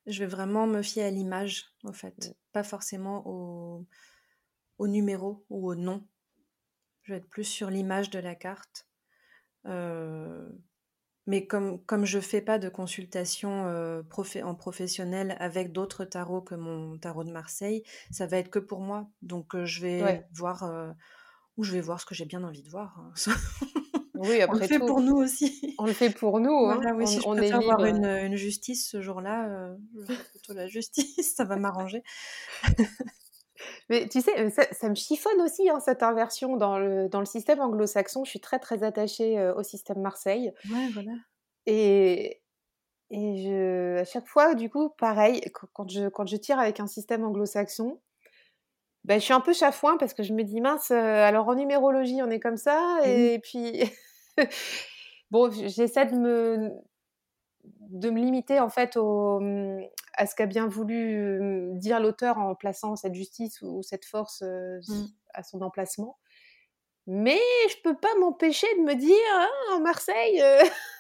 [0.07, 2.35] Je vais vraiment me fier à l'image, en fait, mmh.
[2.53, 3.87] pas forcément au,
[4.79, 6.07] au numéro ou au nom.
[7.03, 8.87] Je vais être plus sur l'image de la carte
[11.27, 14.03] Mais comme, comme je fais pas de consultation euh,
[14.43, 18.81] en professionnel avec d'autres tarots que mon tarot de Marseille, ça va être que pour
[18.81, 19.09] moi.
[19.23, 20.91] Donc euh, je vais voir euh,
[21.57, 22.99] ou je vais voir ce que j'ai bien envie de voir.
[22.99, 23.13] Hein.
[24.17, 25.75] Oui, après on le fait pour nous aussi.
[25.77, 26.69] On le fait pour nous.
[26.69, 26.81] Hein.
[26.95, 29.75] oui, si on, je peux avoir une, une, justice ce jour-là,
[30.31, 32.03] plutôt la justice, ça va m'arranger.
[33.91, 37.61] Mais tu sais, ça, me chiffonne aussi hein, cette inversion dans le, dans le système
[37.61, 38.25] anglo-saxon.
[38.25, 40.53] Je suis très très attachée au système Marseille.
[40.71, 41.13] Ouais, voilà.
[41.67, 42.41] Et,
[43.11, 45.43] et je, à chaque fois, du coup, pareil,
[45.73, 48.01] quand je, quand je tire avec un système anglo-saxon,
[49.05, 52.23] ben, je suis un peu chafouin parce que je me dis, mince, alors en numérologie,
[52.23, 52.81] on est comme ça.
[53.03, 53.85] Mmh et puis,
[55.31, 56.71] bon, j'essaie de me,
[57.91, 59.41] de me limiter en fait au,
[60.15, 64.43] à ce qu'a bien voulu mmh, dire l'auteur en plaçant cette justice ou, cette force
[64.43, 65.07] mmh.
[65.33, 66.19] à son emplacement.
[67.07, 70.43] Mais je peux pas m'empêcher de me dire, «Ah, en Marseille,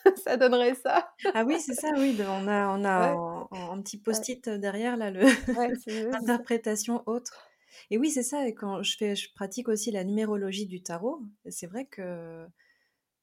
[0.24, 1.10] ça donnerait ça.
[1.32, 2.18] Ah oui, c'est ça, oui.
[2.20, 5.10] On a, on a un, petit post-it derrière là,
[5.86, 7.48] l'interprétation autre.
[7.90, 8.46] Et oui, c'est ça.
[8.46, 11.22] Et quand je fais, je pratique aussi la numérologie du tarot.
[11.48, 12.46] C'est vrai que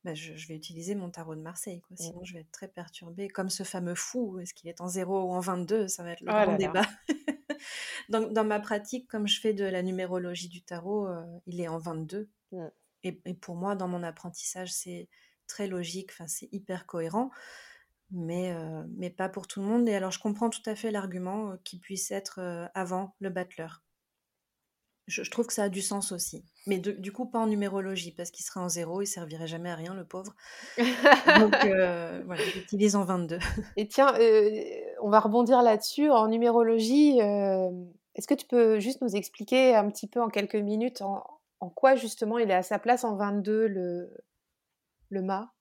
[0.03, 1.81] bah, je, vais utiliser mon tarot de Marseille.
[1.81, 1.95] Quoi.
[1.95, 2.25] Sinon, mmh.
[2.25, 3.27] je vais être très perturbée.
[3.27, 6.21] Comme ce fameux fou, est-ce qu'il est en 0 ou en 22 Ça va être
[6.21, 6.87] le oh grand débat.
[8.09, 11.67] Donc, dans ma pratique, comme je fais de la numérologie du tarot, euh, il est
[11.67, 12.29] en 22.
[12.51, 12.67] Mmh.
[13.03, 15.07] Et, pour moi, dans mon apprentissage, c'est
[15.47, 17.29] très logique, c'est hyper cohérent,
[18.11, 19.87] mais, euh, mais pas pour tout le monde.
[19.87, 23.83] Et alors, je comprends tout à fait l'argument euh, qu'il puisse être avant le battleur
[25.12, 26.45] je, trouve que ça a du sens aussi.
[26.67, 29.76] Mais du coup, pas en numérologie, parce qu'il serait en zéro, il servirait jamais à
[29.76, 30.34] rien, le pauvre.
[30.78, 33.39] Donc euh, voilà, j'utilise en 22.
[33.78, 34.50] Et tiens, euh,
[35.02, 36.10] on va rebondir là-dessus.
[36.10, 37.69] En numérologie, euh,
[38.15, 41.24] est-ce que tu peux juste nous expliquer un petit peu en quelques minutes en,
[41.76, 44.10] quoi justement il est à sa place en 22, le,
[45.10, 45.52] le mât?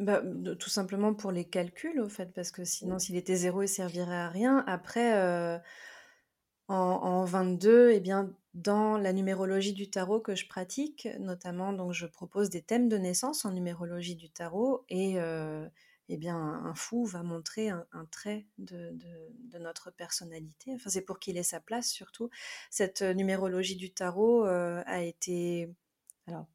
[0.00, 0.20] Bah,
[0.58, 4.16] tout simplement pour les calculs, au fait, parce que sinon, s'il était zéro, il servirait
[4.16, 4.64] à rien.
[4.66, 5.12] Après,
[6.68, 12.06] en, 22, eh bien, dans la numérologie du tarot que je pratique, notamment, donc je
[12.06, 15.68] propose des thèmes de naissance en numérologie du tarot et euh,
[16.08, 18.96] eh bien, un fou va montrer un, trait de,
[19.58, 20.72] notre personnalité.
[20.74, 22.30] Enfin, c'est pour qu'il ait sa place surtout.
[22.70, 25.70] Cette numérologie du tarot euh, a été
[26.26, 26.46] alors,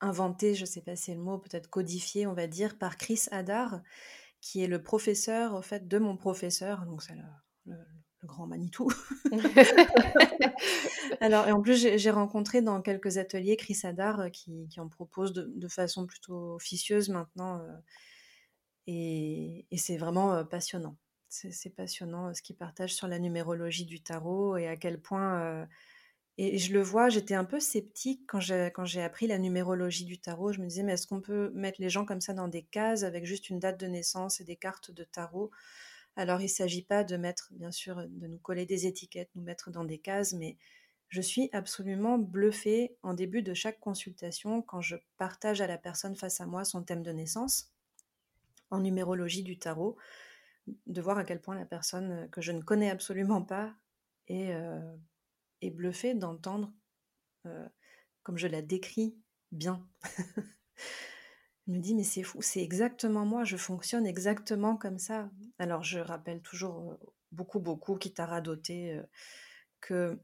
[0.00, 2.96] inventée, je ne sais pas si c'est le mot, peut-être codifiée, on va dire, par
[2.96, 3.80] Chris Hadar,
[4.40, 6.84] qui est le professeur, au fait, de mon professeur.
[6.86, 7.14] Donc, c'est
[8.22, 8.88] le grand Manitou.
[11.20, 15.32] Alors, et en plus, j'ai rencontré dans quelques ateliers Chris Hadar euh, qui, en propose
[15.32, 17.60] de, façon plutôt officieuse maintenant.
[17.60, 17.76] Euh,
[18.86, 20.96] et, c'est vraiment euh, passionnant.
[21.28, 25.66] C'est passionnant ce qu'il partage sur la numérologie du tarot et à quel point.
[26.36, 28.38] et je le vois, j'étais un peu sceptique quand
[28.84, 30.52] j'ai appris la numérologie du tarot.
[30.52, 33.02] Je me disais, mais est-ce qu'on peut mettre les gens comme ça dans des cases
[33.02, 35.50] avec juste une date de naissance et des cartes de tarot?
[36.16, 39.42] Alors il ne s'agit pas de mettre, bien sûr, de nous coller des étiquettes, nous
[39.42, 40.56] mettre dans des cases, mais
[41.08, 46.16] je suis absolument bluffée en début de chaque consultation quand je partage à la personne
[46.16, 47.72] face à moi son thème de naissance
[48.70, 49.96] en numérologie du tarot,
[50.66, 53.74] de voir à quel point la personne que je ne connais absolument pas
[54.28, 54.96] est, euh,
[55.62, 56.72] bluffée d'entendre
[57.46, 57.68] euh,
[58.22, 59.14] comme je la décris
[59.50, 59.86] bien.
[61.72, 65.30] me mais c'est fou, c'est exactement moi, je fonctionne exactement comme ça.
[65.58, 66.98] Alors je rappelle toujours
[67.32, 68.26] beaucoup, beaucoup, qui t'a
[69.80, 70.20] que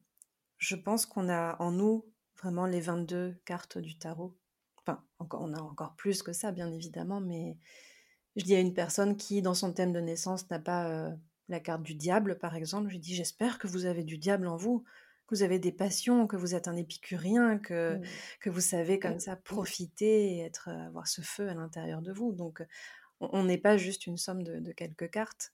[0.59, 2.05] je pense qu'on a en nous
[2.41, 4.37] vraiment les 22 cartes du tarot.
[4.79, 7.59] Enfin, on a encore plus que ça, bien évidemment, mais
[8.37, 11.11] je dis à une personne qui, dans son thème de naissance, n'a pas
[11.49, 14.57] la carte du diable, par exemple, je dis, j'espère que vous avez du diable en
[14.57, 14.85] vous
[15.29, 18.03] que vous avez des passions, que vous êtes un épicurien, que, mmh.
[18.41, 19.21] que vous savez comme mmh.
[19.21, 22.33] ça profiter et être, euh, avoir ce feu à l'intérieur de vous.
[22.33, 22.65] Donc,
[23.21, 25.53] on n'est pas juste une somme de, quelques cartes.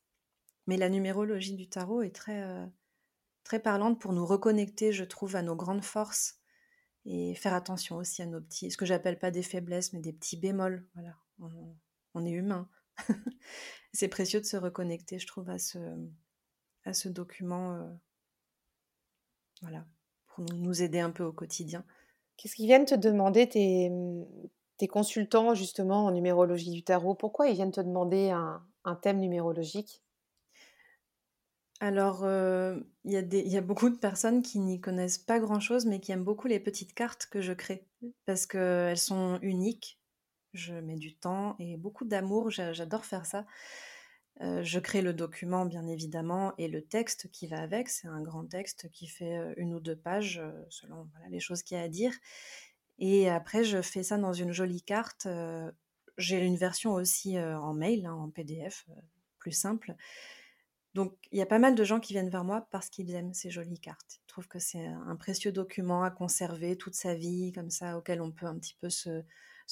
[0.67, 2.65] Mais la numérologie du tarot est très, euh,
[3.43, 6.39] très parlante pour nous reconnecter, je trouve, à nos grandes forces
[7.05, 10.13] et faire attention aussi à nos petits, ce que j'appelle pas des faiblesses, mais des
[10.13, 10.87] petits bémols.
[10.95, 11.17] Voilà,
[12.15, 12.71] on, est humain.
[13.93, 15.79] C'est précieux de se reconnecter, je trouve, à ce,
[16.85, 17.93] à ce document euh,
[19.63, 19.85] voilà,
[20.27, 21.85] pour nous aider un peu au quotidien.
[22.37, 23.91] Qu'est-ce qu'ils viennent te demander tes,
[24.77, 27.15] tes, consultants justement en numérologie du tarot?
[27.15, 30.03] Pourquoi ils viennent te demander un, thème numérologique?
[31.81, 36.01] Alors, euh, il y, y, a beaucoup de personnes qui n'y connaissent pas grand-chose, mais
[36.01, 37.87] qui aiment beaucoup les petites cartes que je crée,
[38.27, 40.01] parce qu'elles sont uniques.
[40.53, 43.45] Je mets du temps et beaucoup d'amour, j'adore faire ça
[44.41, 47.89] je crée le document, bien évidemment, et le texte qui va avec.
[47.89, 51.81] C'est un grand texte qui fait une ou deux pages, selon les choses qu'il y
[51.81, 52.13] a à dire.
[52.99, 55.29] Et après, je fais ça dans une jolie carte.
[56.19, 58.87] J'ai une version aussi en mail, hein, en PDF,
[59.39, 59.95] plus simple.
[60.95, 63.35] Donc, il y a pas mal de gens qui viennent vers moi parce qu'ils aiment
[63.35, 64.21] ces jolies cartes.
[64.23, 68.23] Ils trouvent que c'est un précieux document à conserver toute sa vie, comme ça, auquel
[68.23, 69.25] on peut un petit peu se,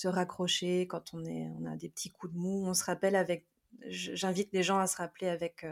[0.05, 1.25] raccrocher quand on
[1.67, 2.67] a des petits coups de mou.
[2.67, 3.47] On se rappelle avec.
[3.87, 5.67] J'invite les gens à se rappeler avec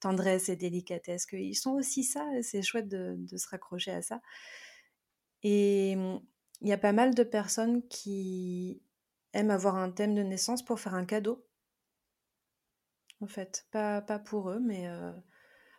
[0.00, 4.20] tendresse et délicatesse qu'ils sont aussi ça, et c'est chouette de, se raccrocher à ça.
[5.42, 6.20] Et mmh,
[6.62, 8.82] il y a pas mal de personnes qui
[9.32, 11.44] aiment avoir un thème de naissance pour faire un cadeau
[13.22, 13.66] en fait.
[13.70, 14.88] Pas, pas pour eux, mais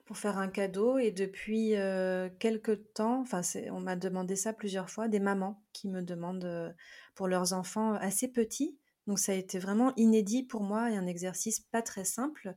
[0.06, 0.98] pour faire un cadeau.
[0.98, 1.74] Et depuis
[2.40, 3.24] quelques temps,
[3.72, 6.76] on m'a demandé ça plusieurs fois, des mamans qui me demandent
[7.16, 8.78] pour leurs enfants assez petits.
[9.08, 12.54] Donc ça a été vraiment inédit pour moi et un exercice pas très simple.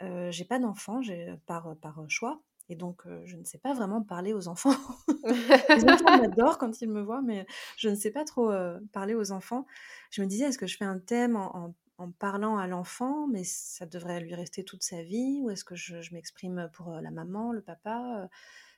[0.00, 1.00] j'ai pas d'enfants,
[1.46, 2.42] par, par choix.
[2.68, 4.76] Et donc, je ne sais pas vraiment parler aux enfants.
[5.24, 7.44] Les enfants m'adorent quand ils me voient, mais
[7.76, 8.52] je ne sais pas trop
[8.92, 9.66] parler aux enfants.
[10.10, 13.44] Je me disais, est-ce que je fais un thème en, en parlant à l'enfant, mais
[13.44, 17.52] ça devrait lui rester toute sa vie Ou est-ce que je, m'exprime pour la maman,
[17.52, 18.26] le papa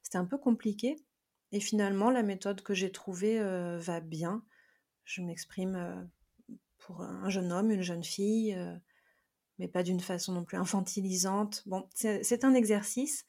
[0.03, 0.97] C'était un peu compliqué.
[1.53, 3.41] Et finalement, la méthode que j'ai trouvée
[3.79, 4.43] va bien.
[5.05, 6.11] Je m'exprime
[6.87, 8.57] pour un jeune homme, une jeune fille,
[9.59, 11.62] mais pas d'une façon non plus infantilisante.
[11.66, 13.25] Bon, c'est un exercice,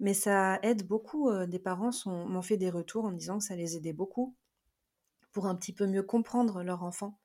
[0.00, 1.30] mais ça aide beaucoup.
[1.46, 4.36] Des parents m'ont fait des retours en disant que ça les aidait beaucoup
[5.32, 7.18] pour un petit peu mieux comprendre leur enfant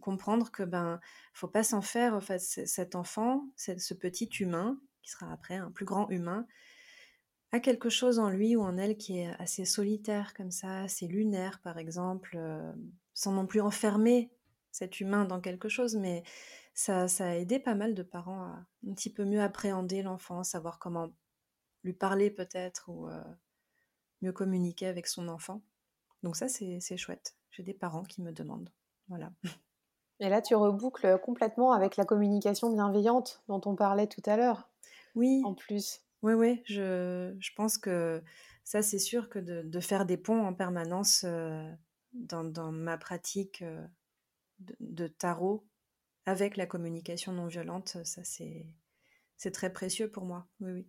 [0.00, 1.00] comprendre que ben
[1.32, 5.70] faut pas s'en faire en fait cet enfant ce petit humain qui sera après un
[5.70, 6.46] plus grand humain
[7.52, 11.06] a quelque chose en lui ou en elle qui est assez solitaire comme ça assez
[11.06, 12.72] lunaire par exemple euh,
[13.14, 14.30] sans non plus enfermer
[14.76, 16.22] cet humain dans quelque chose mais
[16.74, 20.44] ça, ça, a aidé pas mal de parents à un petit peu mieux appréhender l'enfant
[20.44, 21.10] savoir comment
[21.84, 23.22] lui parler peut-être ou euh,
[24.22, 25.62] mieux communiquer avec son enfant
[26.22, 28.70] donc ça c'est chouette j'ai des parents qui me demandent
[29.08, 29.32] voilà
[30.20, 34.70] Et là, tu reboucles complètement avec la communication bienveillante dont on parlait tout à l'heure.
[35.14, 35.42] Oui.
[35.44, 36.00] En plus.
[36.22, 38.22] Oui, oui, je, je pense que
[38.64, 41.70] ça, c'est sûr que de, de, faire des ponts en permanence euh,
[42.14, 43.86] dans, dans, ma pratique euh,
[44.58, 45.66] de, de, tarot
[46.24, 50.46] avec la communication non violente, ça, c'est très précieux pour moi.
[50.60, 50.86] Oui, oui.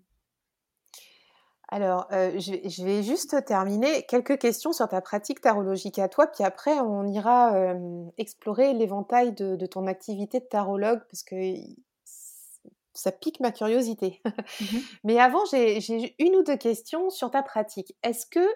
[1.69, 6.45] Alors, euh, je, vais juste terminer quelques questions sur ta pratique tarologique à toi, puis
[6.45, 11.35] après on ira euh, explorer l'éventail de, ton activité de tarologue parce que
[12.93, 14.21] ça pique ma curiosité.
[14.25, 17.93] Mmh Mais avant, j'ai une ou deux questions sur ta pratique.
[18.01, 18.47] Est-ce que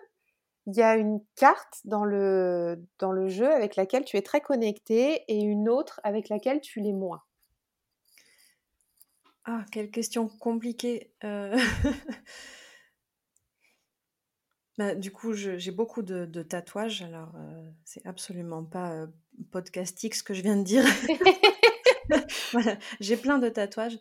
[0.67, 4.41] il y a une carte dans le, dans le jeu avec laquelle tu es très
[4.41, 7.23] connectée et une autre avec laquelle tu l'es moins
[9.45, 11.13] Ah, quelle question compliquée.
[11.23, 11.57] Euh...
[14.77, 19.07] Bah, du coup, j'ai beaucoup de, tatouages, alors euh, c'est absolument pas euh,
[19.51, 20.83] podcastique ce que je viens de dire.
[22.51, 23.97] voilà, j'ai plein de tatouages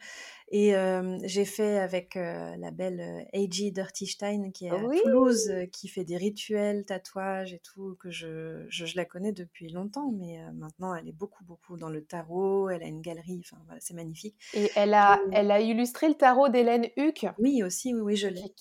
[0.53, 0.75] et
[1.23, 3.71] j'ai fait avec la belle A.G.
[3.71, 8.85] Dirtystein qui est à Toulouse, qui fait des rituels, tatouages et tout, que je, je,
[8.97, 12.87] la connais depuis longtemps, mais maintenant elle est beaucoup, beaucoup dans le tarot, elle a
[12.87, 14.37] une galerie, enfin voilà, c'est magnifique.
[14.55, 18.27] Et elle a, elle a illustré le tarot d'Hélène Huck Oui, aussi, oui, oui, je
[18.27, 18.55] l'ai.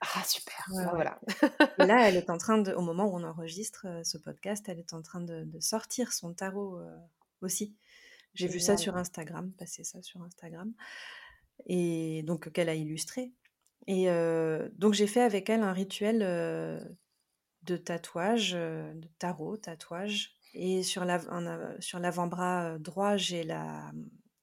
[0.00, 0.64] Ah, super,
[0.94, 1.20] voilà.
[1.76, 4.94] là, elle est en train de, au moment où on enregistre ce podcast, elle est
[4.94, 6.78] en train de, de sortir son tarot
[7.42, 7.76] aussi.
[8.34, 10.72] J'ai vu ça sur Instagram, passer ça sur Instagram
[11.66, 13.32] et donc qu'elle a illustré.
[13.86, 14.06] Et
[14.74, 16.18] donc j'ai fait avec elle un rituel
[17.62, 20.32] de tatouage, de tarot, tatouage.
[20.54, 23.44] Et sur l'avant-bras droit, j'ai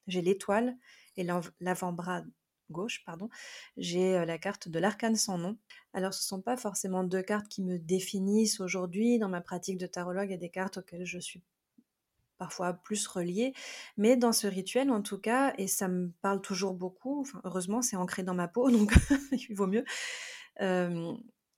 [0.06, 0.76] l'étoile
[1.16, 1.26] et
[1.60, 2.22] l'avant-bras
[2.70, 3.28] gauche, pardon,
[3.76, 5.58] j'ai la carte de l'arcane sans nom.
[5.92, 9.18] Alors, ce ne sont pas forcément deux cartes qui me définissent aujourd'hui.
[9.18, 11.42] Dans ma pratique de tarologue, il y a des cartes auxquelles je suis
[12.42, 13.54] parfois plus relié,
[13.96, 17.94] Mais dans ce rituel, en tout cas, et ça me parle toujours beaucoup, heureusement, c'est
[17.94, 18.92] ancré dans ma peau, donc
[19.30, 19.84] il vaut mieux.
[20.60, 20.66] et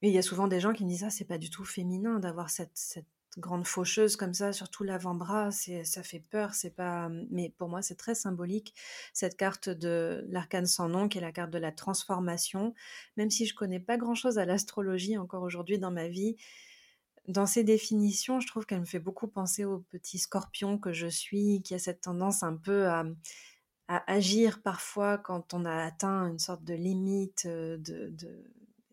[0.03, 2.19] il y a souvent des gens qui me disent Ah, c'est pas du tout féminin
[2.19, 3.03] d'avoir cette,
[3.39, 7.09] grande faucheuse comme ça sur tout l'avant-bras, ça fait peur, c'est pas.
[7.31, 8.75] Mais pour moi, c'est très symbolique,
[9.13, 12.75] cette carte de l'arcane sans nom, qui est la carte de la transformation.
[13.17, 16.37] Même si je connais pas grand-chose à l'astrologie encore aujourd'hui dans ma vie,
[17.29, 21.07] dans ces définitions, je trouve qu'elle me fait beaucoup penser au petit scorpion que je
[21.07, 23.05] suis, qui a cette tendance un peu à,
[23.89, 28.13] agir parfois quand on a atteint une sorte de limite, de,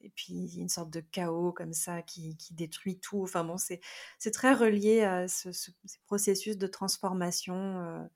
[0.01, 3.21] et puis une sorte de chaos comme ça qui, détruit tout.
[3.23, 3.81] Enfin bon, c'est,
[4.31, 5.73] très relié à ce, ces
[6.05, 8.09] processus de transformation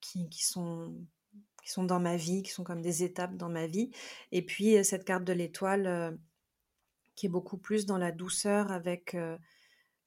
[0.00, 0.94] sont,
[1.62, 3.90] qui sont dans ma vie, qui sont comme des étapes dans ma vie.
[4.32, 6.18] Et puis cette carte de l'étoile
[7.16, 9.16] qui est beaucoup plus dans la douceur avec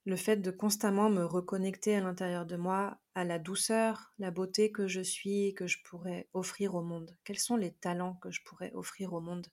[0.06, 4.72] le fait de constamment me reconnecter à l'intérieur de moi à la douceur, la beauté
[4.72, 7.16] que je suis que je pourrais offrir au monde.
[7.26, 9.48] Quels sont les talents que je pourrais offrir au monde?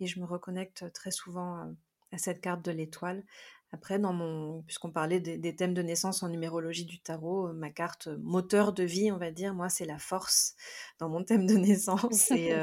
[0.00, 1.74] Et je me reconnecte très souvent
[2.10, 3.24] à cette carte de l'étoile.
[3.72, 8.08] Après, dans mon, puisqu'on parlait des, thèmes de naissance en numérologie du tarot, ma carte
[8.22, 10.54] moteur de vie, on va dire, moi, c'est la force
[10.98, 12.30] dans mon thème de naissance.
[12.30, 12.54] Et,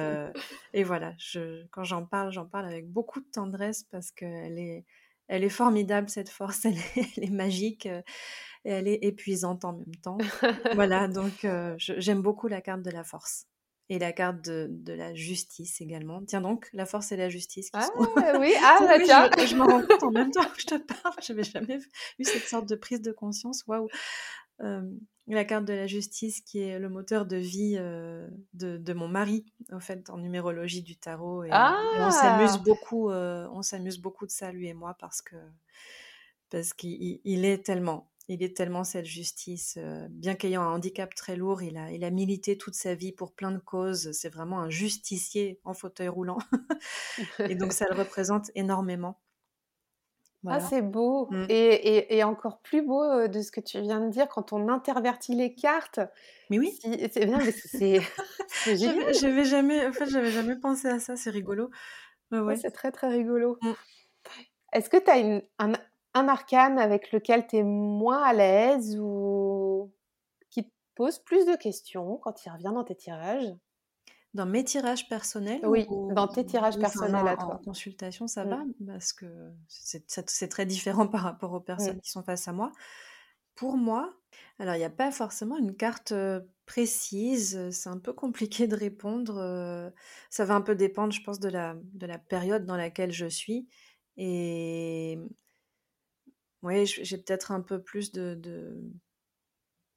[0.73, 4.85] et voilà, je, quand j'en parle, j'en parle avec beaucoup de tendresse parce qu'elle est,
[5.27, 6.77] elle est formidable, cette force, elle
[7.17, 8.03] est, magique et
[8.63, 10.17] elle est épuisante en même temps.
[10.75, 11.45] voilà, donc
[11.77, 13.47] j'aime beaucoup la carte de la force.
[13.89, 16.23] Et la carte de, la justice également.
[16.25, 17.69] Tiens donc, la force et la justice.
[17.73, 17.87] ah
[18.39, 19.29] oui, ah bah tiens.
[19.37, 21.13] Je, je, me rends compte en même temps que je te parle?
[21.21, 21.79] Je n'avais jamais
[22.17, 23.63] eu cette sorte de prise de conscience.
[23.67, 23.87] Waouh
[25.27, 27.77] la carte de la justice qui est le moteur de vie
[28.53, 32.61] de, mon mari en fait en numérologie du tarot et, on s'amuse ah!
[32.63, 35.35] beaucoup on s'amuse beaucoup de ça lui et moi parce que
[36.49, 39.77] parce qu'il est tellement il est tellement cette justice
[40.09, 43.33] bien qu'ayant un handicap très lourd il a il a milité toute sa vie pour
[43.33, 46.39] plein de causes c'est vraiment un justicier en fauteuil roulant
[47.39, 49.19] et donc ça le représente énormément
[50.47, 51.27] ah, c'est beau.
[51.31, 51.45] Mmh.
[51.49, 55.35] Et, et, encore plus beau de ce que tu viens de dire quand on intervertit
[55.35, 55.99] les cartes.
[56.49, 56.77] Mais oui.
[56.81, 57.99] c'est bien, c'est
[58.75, 59.13] génial.
[59.13, 61.15] J'avais jamais, en fait, j'avais jamais pensé à ça.
[61.15, 61.69] C'est rigolo.
[62.31, 63.57] Ouais, c'est très très rigolo.
[63.61, 63.71] Mmh.
[64.73, 65.73] Est-ce que tu as un,
[66.15, 69.93] un arcane avec lequel tu es moins à l'aise ou
[70.49, 73.53] qui te pose plus de questions quand il revient dans tes tirages?
[74.33, 77.55] Dans mes tirages personnels Oui, dans tes tirages personnels à toi.
[77.55, 78.85] En consultation, ça va, mmh.
[78.87, 79.25] parce que
[79.67, 82.01] c'est très différent par rapport aux personnes mmh.
[82.01, 82.71] qui sont face à moi.
[83.55, 84.13] Pour moi,
[84.59, 86.13] alors il n'y a pas forcément une carte
[86.65, 89.93] précise, c'est un peu compliqué de répondre.
[90.29, 93.27] Ça va un peu dépendre, je pense, de la, de la période dans laquelle je
[93.27, 93.69] suis.
[94.17, 95.17] Et
[96.65, 98.81] oui, j'ai peut-être un peu plus de,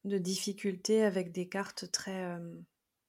[0.04, 2.38] difficultés avec des cartes très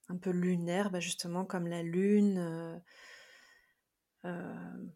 [0.10, 2.80] un peu lunaire, bah, justement comme la lune, euh,
[4.26, 4.88] euh,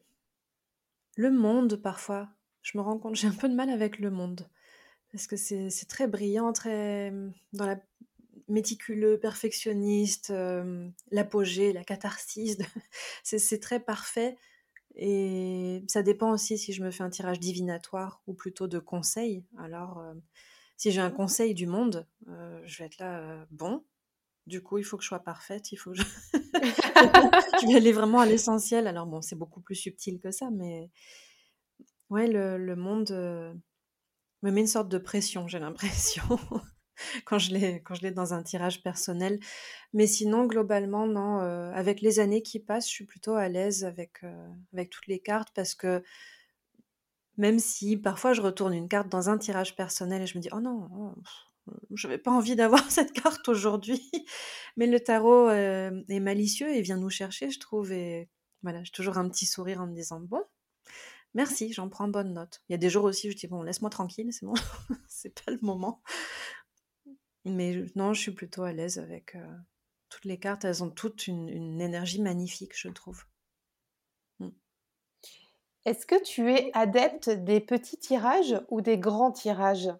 [1.15, 2.29] le monde parfois.
[2.61, 4.49] Je me rends compte, j'ai un peu de mal avec le monde
[5.11, 7.13] parce que c'est très brillant, très
[7.53, 7.79] dans la
[8.49, 12.57] méticuleux, perfectionniste, euh, l'apogée, la catharsis,
[13.23, 14.35] c'est très parfait.
[14.95, 19.43] Et ça dépend aussi si je me fais un tirage divinatoire ou plutôt de conseil.
[19.57, 20.03] Alors,
[20.77, 23.83] si j'ai un conseil du monde, je vais être là, bon,
[24.45, 26.03] du coup, il faut que je sois parfaite, il faut que je...
[26.33, 28.87] je vais aller vraiment à l'essentiel.
[28.87, 30.89] Alors bon, c'est beaucoup plus subtil que ça, mais
[32.09, 33.53] ouais, le, monde euh,
[34.41, 36.23] me met une sorte de pression, j'ai l'impression,
[37.25, 39.39] quand je l'ai quand je l'ai dans un tirage personnel.
[39.93, 41.41] Mais sinon, globalement, non.
[41.41, 45.07] Euh, avec les années qui passent, je suis plutôt à l'aise avec euh, avec toutes
[45.07, 46.03] les cartes parce que
[47.37, 50.49] même si parfois je retourne une carte dans un tirage personnel et je me dis
[50.51, 51.13] oh non, oh,
[51.93, 54.01] je n'avais pas envie d'avoir cette carte aujourd'hui.
[54.77, 57.91] Mais le tarot euh, est malicieux et vient nous chercher, je trouve.
[57.91, 58.29] Et
[58.61, 60.43] voilà, j'ai toujours un petit sourire en me disant bon,
[61.33, 62.61] merci, j'en prends bonne note.
[62.69, 64.53] Il y a des jours aussi, je dis bon, laisse-moi tranquille, c'est bon,
[65.07, 66.01] c'est pas le moment.
[67.45, 69.45] Mais non, je suis plutôt à l'aise avec euh,
[70.09, 70.65] toutes les cartes.
[70.65, 73.23] Elles ont toutes une, une énergie magnifique, je trouve.
[74.39, 74.49] Mm.
[75.85, 79.91] Est-ce que tu es adepte des petits tirages ou des grands tirages?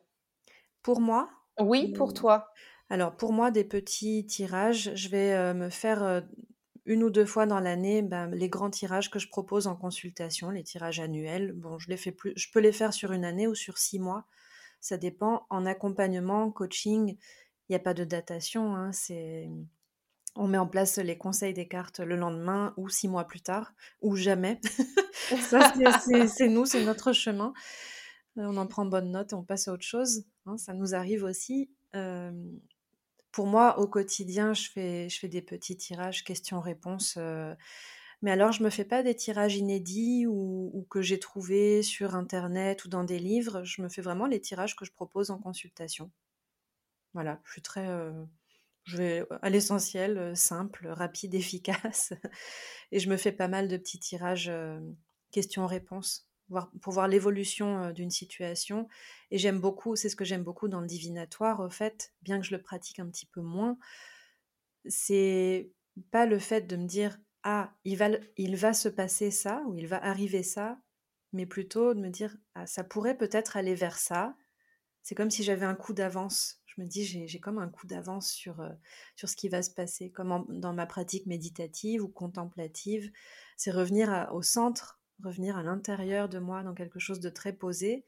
[0.82, 1.30] Pour moi,
[1.60, 2.50] oui, pour toi.
[2.90, 6.24] Alors pour moi, des petits tirages, je vais me faire
[6.86, 10.50] une ou deux fois dans l'année ben, les grands tirages que je propose en consultation,
[10.50, 11.54] les tirages annuels.
[11.54, 14.00] Bon, je les fais plus, je peux les faire sur une année ou sur six
[14.00, 14.26] mois.
[14.84, 15.46] Ça dépend.
[15.50, 18.76] En accompagnement, coaching, il n'y a pas de datation.
[18.76, 19.50] Hein, c'est
[20.36, 23.74] on met en place les conseils des cartes le lendemain ou six mois plus tard
[24.02, 24.60] ou jamais.
[25.40, 25.74] Ça,
[26.28, 27.54] c'est nous, c'est notre chemin.
[28.36, 30.26] On en prend bonne note et on passe à autre chose.
[30.48, 31.70] Hein, ça nous arrive aussi.
[33.32, 37.18] pour moi, au quotidien, je fais, je fais des petits tirages questions-réponses.
[38.24, 42.16] Mais alors, je ne me fais pas des tirages inédits ou, que j'ai trouvés sur
[42.16, 43.64] Internet ou dans des livres.
[43.66, 46.10] Je me fais vraiment les tirages que je propose en consultation.
[47.14, 47.86] Voilà, je suis très...
[48.86, 52.14] je vais à l'essentiel, simple, rapide, efficace.
[52.94, 54.52] Et je me fais pas mal de petits tirages
[55.32, 56.26] questions-réponses
[56.82, 58.88] pour voir l'évolution d'une situation.
[59.32, 62.46] Et j'aime beaucoup, c'est ce que j'aime beaucoup dans le divinatoire, au fait, bien que
[62.46, 63.78] je le pratique un petit peu moins,
[64.86, 65.72] c'est
[66.12, 69.76] pas le fait de me dire ah, il va, il va se passer ça ou
[69.76, 70.80] il va arriver ça,
[71.34, 74.36] mais plutôt de me dire ah, ça pourrait peut-être aller vers ça.
[75.02, 76.62] C'est comme si j'avais un coup d'avance.
[76.66, 78.68] Je me dis j'ai comme un coup d'avance sur,
[79.16, 83.12] sur ce qui va se passer, comme dans ma pratique méditative ou contemplative.
[83.58, 88.06] C'est revenir au centre revenir à l'intérieur de moi dans quelque chose de très posé.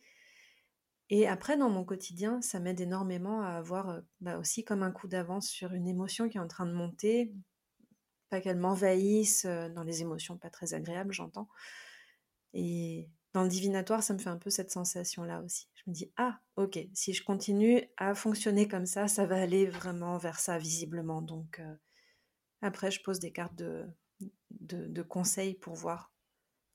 [1.09, 5.07] Et après, dans mon quotidien, ça m'aide énormément à avoir bah, aussi comme un coup
[5.07, 7.31] d'avance sur une émotion qui est en train de monter,
[8.29, 11.47] pas qu'elle m'envahisse dans les émotions pas très agréables, j'entends.
[12.53, 15.67] Et dans le divinatoire, ça me fait un peu cette sensation-là aussi.
[15.75, 19.65] Je me dis, ah, ok, si je continue à fonctionner comme ça, ça va aller
[19.65, 21.21] vraiment vers ça, visiblement.
[21.21, 21.61] Donc,
[22.61, 23.85] après, je pose des cartes de,
[24.51, 26.13] de, de conseils pour voir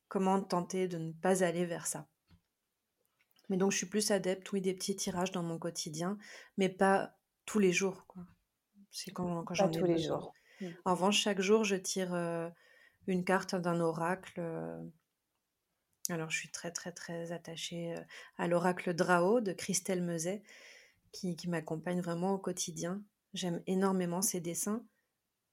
[0.09, 2.07] comment tenter de ne pas aller vers ça.
[3.49, 6.19] Mais donc, je suis plus adepte, oui, des petits tirages dans mon quotidien,
[6.59, 8.07] mais pas tous les jours.
[8.93, 10.35] C'est quand, quand j'en ai tous les jours.
[10.61, 10.75] Mmh.
[10.85, 12.15] En revanche, chaque jour, je tire
[13.07, 14.41] une carte d'un oracle.
[16.09, 17.95] Alors, je suis très, très, très attachée
[18.37, 20.43] à l'oracle Drao de Christelle Meuset,
[21.13, 23.03] qui, qui m'accompagne vraiment au quotidien.
[23.35, 24.85] J'aime énormément ses dessins,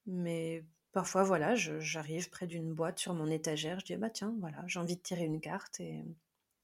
[0.07, 4.63] mais parfois, voilà, j'arrive près d'une boîte sur mon étagère, je dis, bah tiens, voilà,
[4.67, 6.03] j'ai envie de tirer une carte et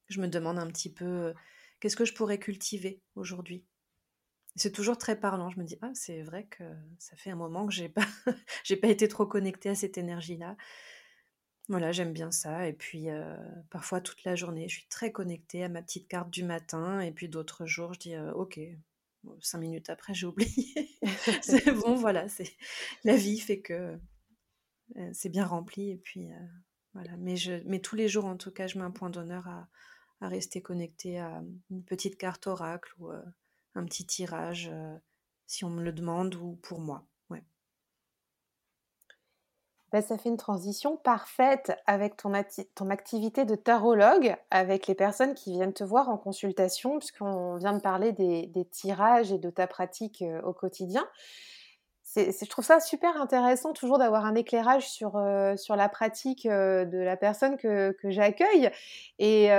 [0.10, 1.34] je me demande un petit peu
[1.80, 3.66] qu'est-ce que je pourrais cultiver aujourd'hui?
[4.56, 5.50] C'est toujours très parlant.
[5.50, 6.64] Je me dis ah c'est vrai que
[7.00, 8.06] ça fait un moment que j'ai pas
[8.64, 10.58] j'ai pas été trop connectée à cette énergie-là.
[11.70, 12.68] Voilà, j'aime bien ça.
[12.68, 13.08] Et puis
[13.70, 17.00] parfois toute la journée, je suis très connectée à ma petite carte du matin.
[17.00, 18.60] Et puis d'autres jours, je dis ok,
[19.42, 20.90] cinq minutes après, j'ai oublié.
[21.42, 22.52] c'est bon, voilà, c'est
[23.04, 23.98] la vie fait que
[25.14, 25.92] c'est bien rempli.
[25.92, 26.30] Et puis
[26.94, 29.48] voilà, mais je, mais tous les jours en tout cas, je mets un point d'honneur
[29.48, 29.68] à,
[30.24, 33.22] à rester connecté à une petite carte oracle ou euh,
[33.76, 34.72] un petit tirage
[35.46, 37.04] si on me le demande ou pour moi.
[37.30, 37.44] Ouais.
[39.92, 42.34] Ben, ça fait une transition parfaite avec ton,
[42.76, 47.74] ton activité de tarologue, avec les personnes qui viennent te voir en consultation, puisqu'on vient
[47.74, 51.08] de parler des, tirages et de ta pratique au quotidien
[52.16, 55.20] je trouve ça super intéressant toujours d'avoir un éclairage sur,
[55.58, 58.70] sur la pratique de la personne que, que j'accueille.
[59.20, 59.50] Et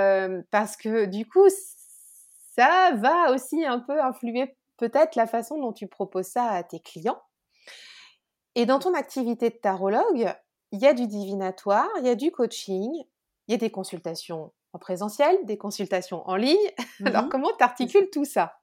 [0.51, 1.49] parce que du coup,
[2.55, 6.79] ça va aussi un peu influer peut-être la façon dont tu proposes ça à tes
[6.79, 7.21] clients.
[8.55, 10.33] Et dans ton activité de tarologue,
[10.71, 12.89] il y a du divinatoire, il y a du coaching,
[13.47, 16.57] il y a des consultations en présentiel, des consultations en ligne.
[17.05, 18.57] Alors mmh comment tu articules tout ça?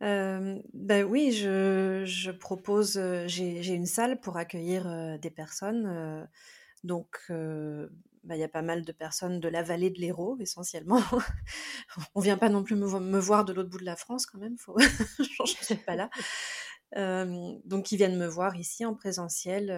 [0.00, 6.26] Ben oui, je je propose, j'ai j'ai une salle pour accueillir, des personnes,
[6.84, 7.30] donc
[8.24, 11.00] bah, il y a pas mal de personnes de la vallée de l'Hérault essentiellement.
[12.14, 14.56] On vient pas non plus me voir de l'autre bout de la France quand même,
[15.18, 16.10] je suis pas là.
[17.64, 19.70] donc ils viennent me voir ici en présentiel,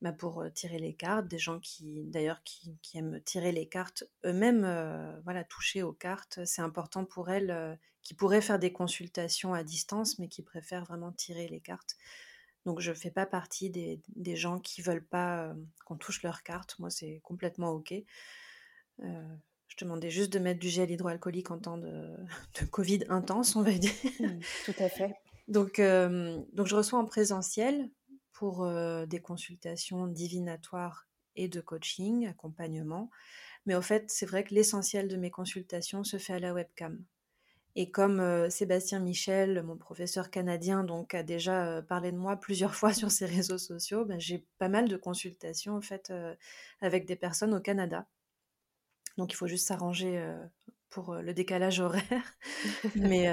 [0.00, 5.20] bah, pour tirer les cartes, des gens qui d'ailleurs qui, aiment tirer les cartes eux-mêmes,
[5.24, 6.40] voilà, toucher aux cartes.
[6.44, 11.12] C'est important pour elles, qui pourraient faire des consultations à distance, mais qui préfèrent vraiment
[11.12, 11.96] tirer les cartes.
[12.64, 15.54] Donc je ne fais pas partie des, gens qui veulent pas
[15.84, 16.78] qu'on touche leurs cartes.
[16.78, 17.94] Moi, c'est complètement OK.
[18.98, 22.16] je demandais juste de mettre du gel hydroalcoolique en temps de,
[22.70, 23.92] Covid intense, on va dire.
[24.20, 25.14] Mmh, tout à fait.
[25.46, 27.90] Donc, donc je reçois en présentiel
[28.32, 28.70] pour
[29.06, 33.10] des consultations divinatoires et de coaching, accompagnement.
[33.64, 37.04] Mais au fait, c'est vrai que l'essentiel de mes consultations se fait à la webcam.
[37.80, 42.92] Et comme Sébastien Michel, mon professeur canadien, donc a déjà parlé de moi plusieurs fois
[42.92, 46.12] sur ses réseaux sociaux, ben, j'ai pas mal de consultations en fait
[46.80, 48.08] avec des personnes au Canada.
[49.16, 50.20] Donc il faut juste s'arranger
[50.90, 52.36] pour le décalage horaire.
[52.96, 53.28] Mais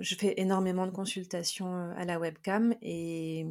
[0.00, 3.46] je fais énormément de consultations à la webcam et,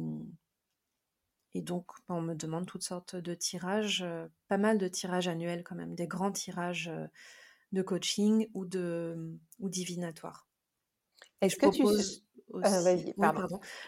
[1.54, 4.04] et donc on me demande toutes sortes de tirages,
[4.46, 6.90] pas mal de tirages annuels quand même, des grands tirages
[7.74, 10.48] de coaching ou de ou divinatoire.
[11.40, 11.82] Est-ce que tu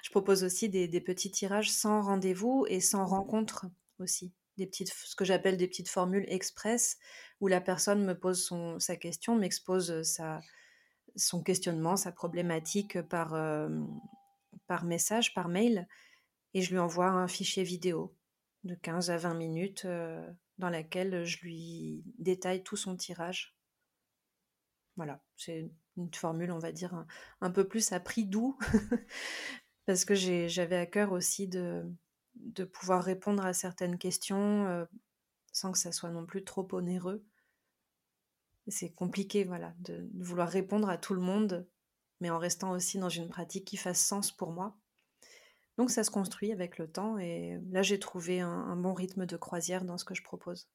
[0.03, 3.67] Je propose aussi des, des petits tirages sans rendez-vous et sans rencontre
[3.99, 6.99] aussi des petites, ce que j'appelle des petites formules express
[7.41, 10.41] où la personne me pose son, sa question, m'expose sa,
[11.15, 13.37] son questionnement, sa problématique par,
[14.67, 15.87] par message, par mail,
[16.55, 18.15] et je lui envoie un fichier vidéo
[18.65, 19.87] de 15 à 20 minutes
[20.59, 23.56] dans laquelle je lui détaille tout son tirage.
[24.97, 27.05] Voilà, c'est une formule, on va dire,
[27.41, 28.59] un, peu plus à prix doux,
[29.87, 31.85] parce que j'avais à cœur aussi de,
[32.73, 34.87] pouvoir répondre à certaines questions
[35.53, 37.25] sans que ça soit non plus trop onéreux
[38.69, 41.67] c'est compliqué, voilà, de, vouloir répondre à tout le monde,
[42.21, 44.77] mais en restant aussi dans une pratique qui fasse sens pour moi.
[45.79, 49.37] Donc ça se construit avec le temps et là j'ai trouvé un, bon rythme de
[49.37, 50.69] croisière dans ce que je propose.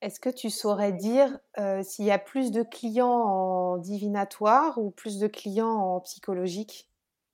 [0.00, 4.90] Est-ce que tu saurais dire euh, s'il y a plus de clients en divinatoire ou
[4.90, 6.88] plus de clients en psychologique?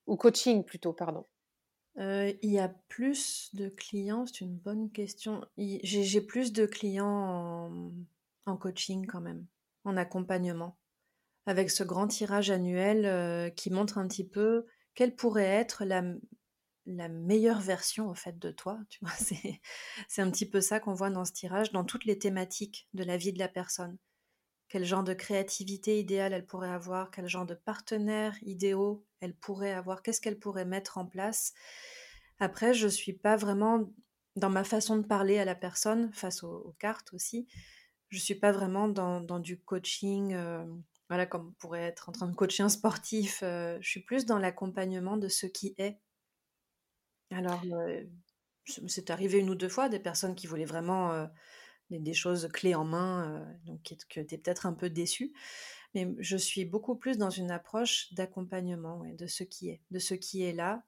[0.07, 1.25] Ou coaching plutôt, pardon
[1.99, 5.41] euh, il y a plus de clients, c'est une bonne question.
[5.57, 7.91] J'ai plus de clients en,
[8.45, 9.47] en coaching quand même.
[9.85, 10.77] en accompagnement,
[11.47, 16.03] avec ce grand tirage annuel qui montre un petit peu quelle pourrait être la,
[16.87, 18.79] la meilleure version au fait de toi.
[18.89, 19.61] Tu vois, c'est,
[20.09, 23.05] c'est un petit peu ça qu'on voit dans ce tirage, dans toutes les thématiques de
[23.05, 23.99] la vie de la personne.
[24.69, 29.73] Quel genre de créativité idéale elle pourrait avoir, quel genre de partenaires idéaux elle pourrait
[29.73, 31.53] avoir, qu'est-ce qu'elle pourrait mettre en place?
[32.39, 33.89] Après, je suis pas vraiment
[34.35, 37.47] dans ma façon de parler à la personne, face aux, cartes aussi.
[38.09, 40.65] Je suis pas vraiment dans, du coaching, euh,
[41.09, 43.41] voilà, comme on pourrait être en train de coacher un sportif.
[43.43, 46.01] Euh, je suis plus dans l'accompagnement de ce qui est
[47.31, 47.63] alors,
[48.65, 51.29] c'est arrivé une ou deux fois, des personnes qui voulaient vraiment,
[51.91, 55.33] des choses clés en main, donc qui es peut-être un peu déçu.
[55.95, 60.15] Mais je suis beaucoup plus dans une approche d'accompagnement, de ce qui est, de ce
[60.15, 60.85] qui est là,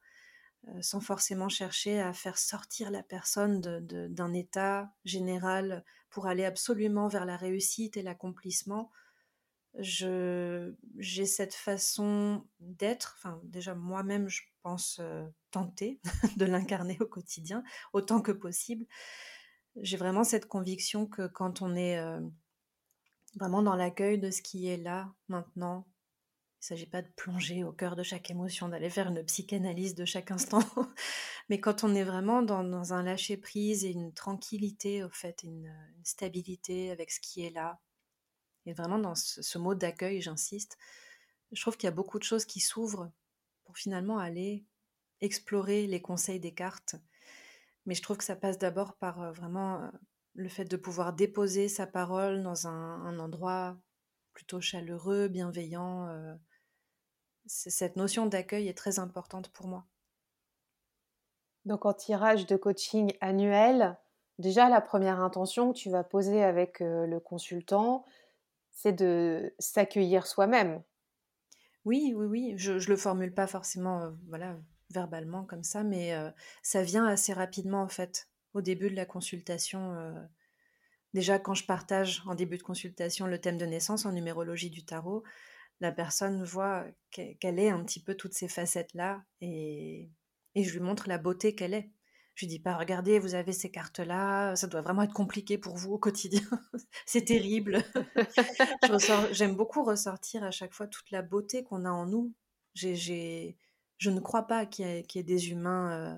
[0.80, 7.26] sans forcément chercher à faire sortir la personne d'un état général pour aller absolument vers
[7.26, 8.90] la réussite et l'accomplissement
[9.78, 15.00] j'ai cette façon d'être, enfin déjà moi-même je pense
[15.50, 16.00] tenter
[16.36, 17.62] de l'incarner au quotidien
[17.92, 18.84] autant que possible.
[19.76, 21.98] J'ai vraiment cette conviction que quand on est
[23.36, 25.86] vraiment dans l'accueil de ce qui est là maintenant,
[26.58, 29.94] il ne s'agit pas de plonger au cœur de chaque émotion, d'aller faire une psychanalyse
[29.94, 30.60] de chaque instant,
[31.48, 35.72] mais quand on est vraiment dans, un lâcher prise et une tranquillité, au fait, une
[36.02, 37.80] stabilité avec ce qui est là,
[38.66, 40.78] et vraiment dans ce, mot d'accueil, j'insiste,
[41.52, 43.10] je trouve qu'il y a beaucoup de choses qui s'ouvrent
[43.68, 44.64] pour finalement aller
[45.20, 46.96] explorer les conseils des cartes.
[47.84, 49.88] Mais je trouve que ça passe d'abord par euh, vraiment euh,
[50.32, 53.76] le fait de pouvoir déposer sa parole dans un, endroit
[54.32, 56.08] plutôt chaleureux, bienveillant.
[56.08, 56.34] Euh.
[57.44, 59.84] cette notion d'accueil est très importante pour moi.
[61.66, 63.98] Donc en tirage de coaching annuel,
[64.38, 68.06] déjà la première intention que tu vas poser avec le consultant,
[68.70, 70.82] c'est de s'accueillir soi-même.
[71.84, 72.54] Oui, oui, oui.
[72.56, 74.58] Je ne le formule pas forcément voilà,
[74.90, 76.12] verbalement comme ça, mais
[76.62, 78.28] ça vient assez rapidement en fait.
[78.54, 79.94] Au début de la consultation,
[81.14, 84.84] déjà quand je partage en début de consultation le thème de naissance en numérologie du
[84.84, 85.22] tarot,
[85.80, 90.10] la personne voit qu'elle est un petit peu toutes ces facettes-là et,
[90.54, 91.90] et je lui montre la beauté qu'elle est.
[92.38, 95.94] Je dis pas, regardez, vous avez ces cartes-là, ça doit vraiment être compliqué pour vous
[95.94, 96.40] au quotidien.
[97.04, 97.82] c'est terrible.
[99.32, 102.32] J'aime beaucoup ressortir à chaque fois toute la beauté qu'on a en nous.
[102.76, 103.54] je
[104.04, 106.16] ne crois pas qu'il y, ait des humains euh,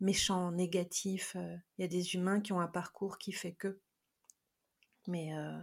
[0.00, 1.36] méchants, négatifs.
[1.36, 1.56] Euh.
[1.78, 3.78] Il y a des humains qui ont un parcours qui fait que.
[5.06, 5.60] Mais euh,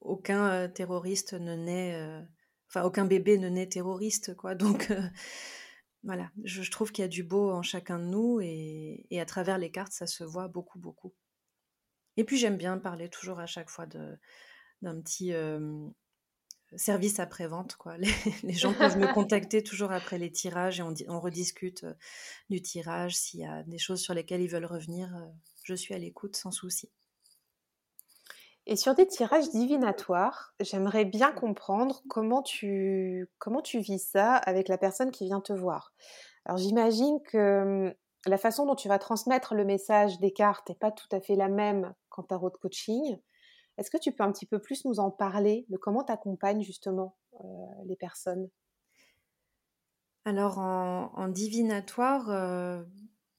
[0.00, 2.22] aucun terroriste ne naît.
[2.70, 4.54] Enfin, aucun bébé ne naît terroriste, quoi.
[4.54, 4.90] Donc
[6.04, 9.58] voilà, je, trouve qu'il y a du beau en chacun de nous et, à travers
[9.58, 11.14] les cartes, ça se voit beaucoup, beaucoup.
[12.16, 15.32] Et puis j'aime bien parler toujours à chaque fois d'un petit
[16.76, 17.76] service après-vente.
[17.76, 17.96] Quoi.
[18.42, 21.86] Les, gens peuvent me contacter toujours après les tirages et on, on rediscute
[22.50, 23.16] du tirage.
[23.16, 25.10] S'il y a des choses sur lesquelles ils veulent revenir,
[25.64, 26.90] je suis à l'écoute sans souci.
[28.66, 34.68] Et sur des tirages divinatoires, j'aimerais bien comprendre comment tu, comment tu vis ça avec
[34.68, 35.92] la personne qui vient te voir.
[36.44, 37.94] Alors j'imagine que hum,
[38.26, 41.34] la façon dont tu vas transmettre le message des cartes n'est pas tout à fait
[41.34, 43.18] la même qu'en tarot de coaching.
[43.78, 46.62] Est-ce que tu peux un petit peu plus nous en parler de comment tu accompagnes
[46.62, 47.46] justement euh,
[47.86, 48.48] les personnes?
[50.24, 52.84] Alors en, divinatoire, euh,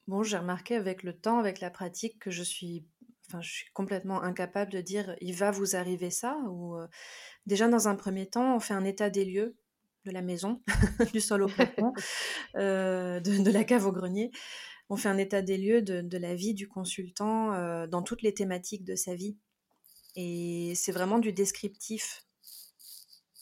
[0.06, 2.86] bon, j'ai remarqué avec le temps, avec la pratique, que je suis
[3.34, 6.36] enfin, je suis complètement incapable de dire il va vous arriver ça.
[6.48, 6.76] Ou
[7.46, 9.56] déjà dans un premier temps, on fait un état des lieux
[10.04, 10.62] de la maison,
[11.12, 11.92] du sol au plafond,
[12.54, 14.30] de, la cave au grenier.
[14.90, 18.84] On fait un état des lieux de, la vie du consultant dans toutes les thématiques
[18.84, 19.36] de sa vie.
[20.16, 22.24] Et c'est vraiment du descriptif.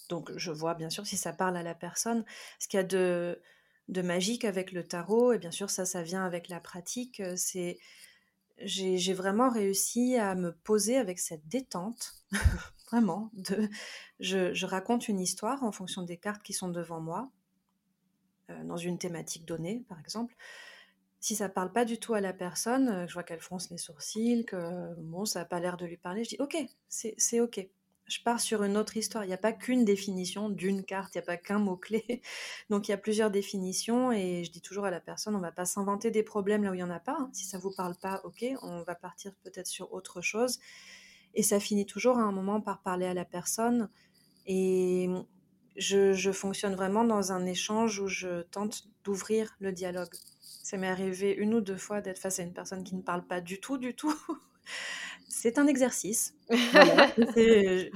[0.09, 2.25] Donc je vois bien sûr si ça parle à la personne.
[2.59, 3.41] Ce qu'il y a de,
[3.89, 7.79] de magique avec le tarot, et bien sûr ça, ça vient avec la pratique, c'est
[8.65, 12.15] j'ai vraiment réussi à me poser avec cette détente,
[12.91, 13.31] vraiment.
[14.21, 17.31] Je, raconte une histoire en fonction des cartes qui sont devant moi,
[18.51, 20.35] euh, dans une thématique donnée, par exemple.
[21.21, 23.79] Si ça parle pas du tout à la personne, euh, je vois qu'elle fronce les
[23.79, 26.57] sourcils, que bon, ça n'a pas l'air de lui parler, je dis ok,
[26.89, 27.69] c'est ok
[28.07, 29.25] je pars sur une autre histoire.
[29.25, 32.23] Il n'y a pas qu'une définition d'une carte, il n'y a pas qu'un mot-clé.
[32.71, 35.43] Donc il y a plusieurs définitions et je dis toujours à la personne, on ne
[35.43, 37.17] va pas s'inventer des problèmes là où il n'y en a pas.
[37.19, 37.31] Hein.
[37.33, 40.59] Si ça ne vous parle pas, ok, on va partir peut-être sur autre chose.
[41.35, 43.89] Et ça finit toujours à un moment par parler à la personne.
[44.47, 45.09] Et
[45.77, 50.15] je, fonctionne vraiment dans un échange où je tente d'ouvrir le dialogue.
[50.41, 53.27] Ça m'est arrivé une ou deux fois d'être face à une personne qui ne parle
[53.27, 54.15] pas du tout, du tout.
[55.35, 56.37] C'est un exercice.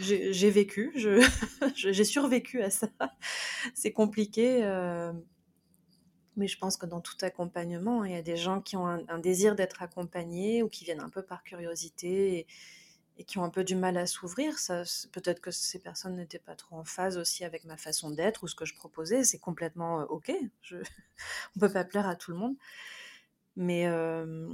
[0.01, 0.91] j'ai vécu,
[1.74, 2.89] j'ai survécu à ça.
[3.74, 4.64] C'est compliqué.
[4.64, 5.12] Euh,
[6.37, 9.18] mais je pense que dans tout accompagnement, il y a des gens qui ont un,
[9.18, 12.47] désir d'être accompagnés ou qui viennent un peu par curiosité
[13.18, 14.55] et, qui ont un peu du mal à s'ouvrir.
[15.12, 18.49] Peut-être que ces personnes n'étaient pas trop en phase aussi avec ma façon d'être ou
[18.49, 19.24] ce que je proposais.
[19.24, 20.32] C'est complètement euh, OK.
[20.62, 20.80] Je, on
[21.57, 22.57] ne peut pas plaire à tout le monde.
[23.57, 24.49] Mais euh,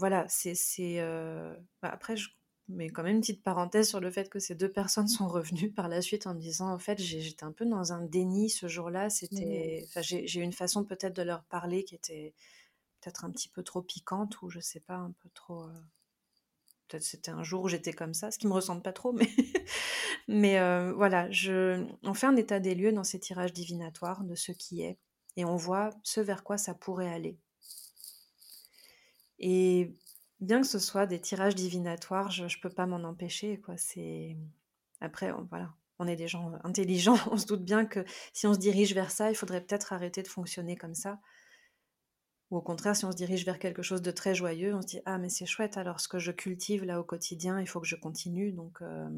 [0.00, 0.54] voilà, c'est.
[0.98, 2.30] Euh, bah, après, je
[2.68, 5.70] mets quand même une petite parenthèse sur le fait que ces deux personnes sont revenues
[5.70, 8.66] par la suite en me disant en fait, j'étais un peu dans un déni ce
[8.66, 9.10] jour-là.
[9.10, 12.34] C'était, enfin, j'ai une façon peut-être de leur parler qui était
[13.00, 15.64] peut-être un petit peu trop piquante ou je sais pas, un peu trop.
[15.64, 15.74] Euh,
[16.88, 19.28] peut-être c'était un jour où j'étais comme ça, ce qui me ressemble pas trop, mais
[20.28, 24.34] mais euh, voilà, je, on fait un état des lieux dans ces tirages divinatoires de
[24.34, 24.98] ce qui est
[25.36, 27.38] et on voit ce vers quoi ça pourrait aller.
[29.40, 29.96] Et
[30.40, 33.58] bien que ce soit des tirages divinatoires, je ne peux pas m'en empêcher.
[33.60, 33.76] Quoi.
[33.76, 34.36] C'est...
[35.00, 38.54] Après, on, voilà, on est des gens intelligents, on se doute bien que si on
[38.54, 41.20] se dirige vers ça, il faudrait peut-être arrêter de fonctionner comme ça.
[42.50, 44.86] Ou au contraire, si on se dirige vers quelque chose de très joyeux, on se
[44.86, 47.80] dit Ah, mais c'est chouette, alors ce que je cultive là au quotidien, il faut
[47.80, 48.52] que je continue.
[48.52, 49.08] Donc euh,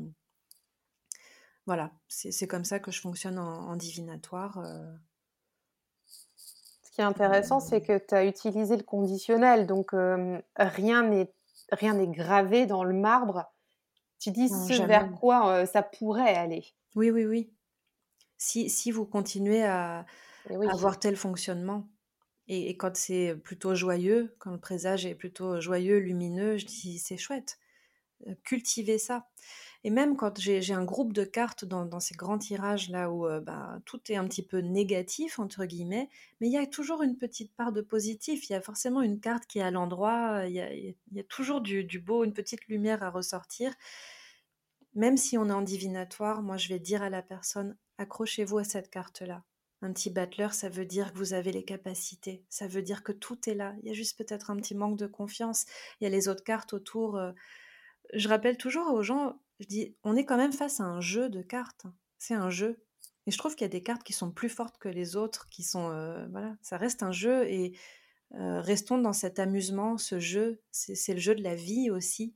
[1.67, 4.59] voilà, c'est, comme ça que je fonctionne en, divinatoire.
[4.59, 4.93] Euh,
[6.93, 9.93] qui est intéressant, c'est que tu as utilisé le conditionnel, donc
[10.57, 11.33] rien n'est
[11.73, 13.51] rien n'est gravé dans le marbre.
[14.19, 16.65] Tu dis ce vers quoi ça pourrait aller.
[16.95, 17.51] Oui, oui, oui.
[18.39, 20.05] Si, si vous continuez à,
[20.71, 21.89] avoir tel fonctionnement,
[22.49, 26.99] et, et quand c'est plutôt joyeux, quand le présage est plutôt joyeux, lumineux, je dis
[26.99, 27.59] c'est chouette.
[28.45, 29.29] Cultivez ça.
[29.85, 33.41] Et même quand j'ai un groupe de cartes dans, ces grands tirages là où euh,
[33.41, 36.09] bah, tout est un petit peu négatif, entre guillemets,
[36.41, 38.49] mais il y a toujours une petite part de positif.
[38.49, 41.99] Il y a forcément une carte qui est à l'endroit, il, y a toujours du,
[41.99, 43.75] beau, une petite lumière à ressortir.
[44.95, 48.65] Même si on est en divinatoire, moi je vais dire à la personne accrochez-vous à
[48.65, 49.43] cette carte-là.
[49.85, 53.11] Un petit battleur, ça veut dire que vous avez les capacités, ça veut dire que
[53.11, 53.75] tout est là.
[53.83, 55.67] Il y a juste peut-être un petit manque de confiance.
[56.01, 57.17] Il y a les autres cartes autour.
[57.17, 57.33] Euh,
[58.13, 59.41] je rappelle toujours aux gens,
[60.05, 61.87] on est quand même face à un jeu de cartes.
[62.19, 62.83] C'est un jeu.
[63.27, 65.49] Et je trouve qu'il y a des cartes qui sont plus fortes que les autres,
[65.49, 67.77] qui sont, euh, voilà, ça reste un jeu et
[68.35, 72.35] euh, restons dans cet amusement, ce jeu, c'est le jeu de la vie aussi.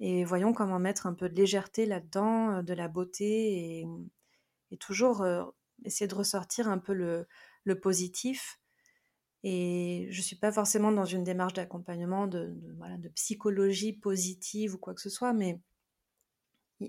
[0.00, 3.86] Et voyons comment mettre un peu de légèreté là-dedans, euh, de la beauté et,
[4.80, 5.26] toujours
[5.84, 7.26] essayer de ressortir un peu le,
[7.80, 8.58] positif.
[9.44, 12.56] Et je ne suis pas forcément dans une démarche d'accompagnement, de,
[13.14, 15.34] psychologie positive ou quoi que ce soit,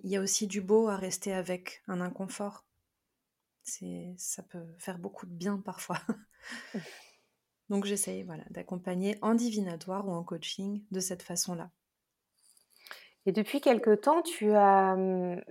[0.03, 2.65] il y a aussi du beau à rester avec un inconfort.
[3.63, 5.99] C'est, ça peut faire beaucoup de bien parfois.
[7.69, 11.71] Donc j'essaye voilà, d'accompagner en divinatoire ou en coaching de cette façon-là.
[13.25, 15.41] Et depuis quelque temps, tu as hum,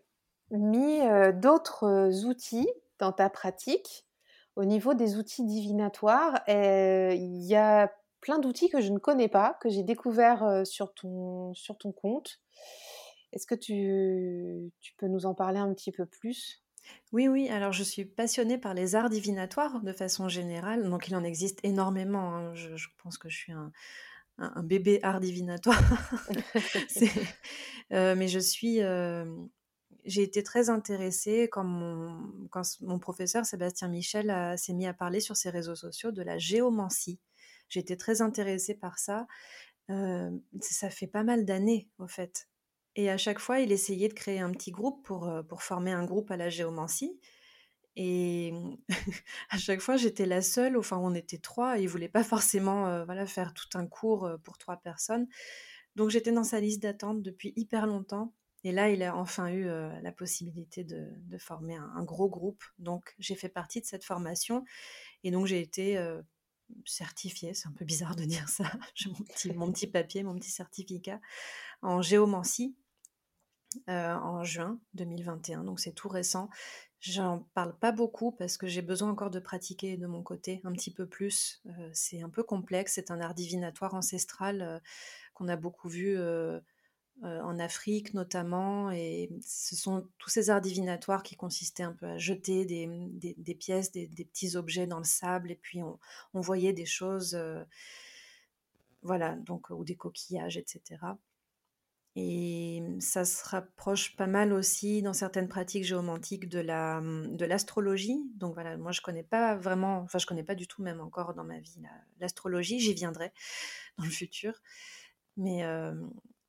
[0.51, 2.69] mis euh, d'autres outils
[2.99, 4.07] dans ta pratique
[4.57, 6.43] au niveau des outils divinatoires.
[6.49, 7.91] Il y a
[8.21, 11.93] plein d'outils que je ne connais pas, que j'ai découverts euh, sur ton, sur ton
[11.93, 12.41] compte.
[13.33, 16.63] Est-ce que tu, peux nous en parler un petit peu plus?
[17.13, 21.15] Oui, oui, alors je suis passionnée par les arts divinatoires de façon générale, donc il
[21.15, 22.35] en existe énormément.
[22.35, 22.55] Hein.
[22.55, 23.73] Je, pense que je suis un,
[24.63, 25.83] bébé art divinatoire.
[27.93, 28.81] Euh, mais je suis.
[28.81, 29.27] Euh,
[30.07, 35.21] j'ai été très intéressée quand mon, quand mon professeur Sébastien Michel s'est mis à parler
[35.21, 37.21] sur ses réseaux sociaux de la géomancie.
[37.69, 39.27] J'ai été très intéressée par ça.
[39.91, 40.31] Euh,
[40.61, 42.49] ça fait pas mal d'années, au fait.
[42.95, 46.05] Et à chaque fois, il essayait de créer un petit groupe pour, pour former un
[46.05, 47.19] groupe à la géomancie.
[47.97, 48.53] Et
[49.51, 53.05] à chaque fois, j'étais la seule, enfin, on était trois, et il voulait pas forcément
[53.05, 55.27] voilà, faire tout un cours pour trois personnes.
[55.97, 58.35] Donc, j'étais dans sa liste d'attente depuis hyper longtemps.
[58.65, 62.63] Et là, il a enfin eu la possibilité de, de former un, gros groupe.
[62.79, 64.65] Donc, j'ai fait partie de cette formation.
[65.25, 65.99] Et donc, j'ai été
[66.87, 68.65] certifiée, c'est un peu bizarre de dire ça,
[68.95, 71.21] j'ai mon petit, mon petit papier, mon petit certificat
[71.83, 72.77] en géomancie
[73.89, 76.49] euh, en juin 2021, donc c'est tout récent.
[77.01, 80.73] J'en parle pas beaucoup parce que j'ai besoin encore de pratiquer de mon côté un
[80.73, 81.61] petit peu plus.
[81.67, 84.79] Euh, c'est un peu complexe, c'est un art divinatoire ancestral euh,
[85.35, 86.19] qu'on a beaucoup vu
[87.23, 92.19] en Afrique notamment, et ce sont tous ces arts divinatoires qui consistaient un peu à
[92.19, 96.01] jeter des, pièces, des, petits objets dans le sable, et puis on,
[96.35, 97.39] on voyait des choses,
[99.03, 100.99] voilà, donc ou des coquillages, etc.
[102.15, 108.31] Et ça se rapproche pas mal aussi dans certaines pratiques géomantiques de la de l'astrologie.
[108.35, 111.33] Donc voilà, moi je connais pas vraiment, enfin je connais pas du tout même encore
[111.33, 111.81] dans ma vie
[112.21, 112.81] l'astrologie.
[112.81, 113.33] J'y viendrai
[113.99, 114.61] dans le futur,
[115.39, 115.63] mais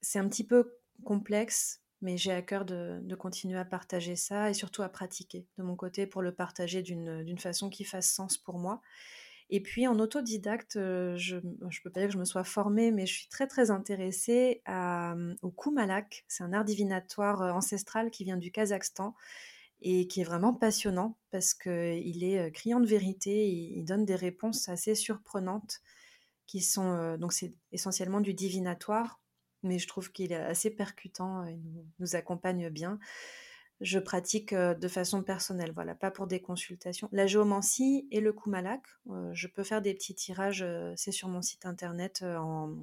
[0.02, 1.80] c'est un petit peu complexe.
[2.02, 5.62] Mais j'ai à cœur de, de, continuer à partager ça et surtout à pratiquer de
[5.62, 8.82] mon côté pour le partager d'une façon qui fasse sens pour moi
[9.50, 13.06] et puis en autodidacte, je ne peux pas dire que je me sois formée, mais
[13.06, 16.24] je suis très très intéressée mmh, au Kumalak.
[16.28, 19.14] C'est un art divinatoire ancestral qui vient du Kazakhstan
[19.82, 24.68] et qui est vraiment passionnant parce qu'il est criant de vérité, il, donne des réponses
[24.68, 25.80] assez surprenantes
[26.46, 29.20] qui sont, donc c'est essentiellement du divinatoire,
[29.62, 31.60] mais je trouve qu'il est assez percutant, il
[31.98, 32.98] nous accompagne bien
[33.80, 37.08] je pratique de façon personnelle, voilà, pas pour des consultations.
[37.12, 38.82] La géomancie et le kumalak,
[39.32, 40.64] je peux faire des petits tirages,
[40.96, 42.76] c'est sur mon site internet en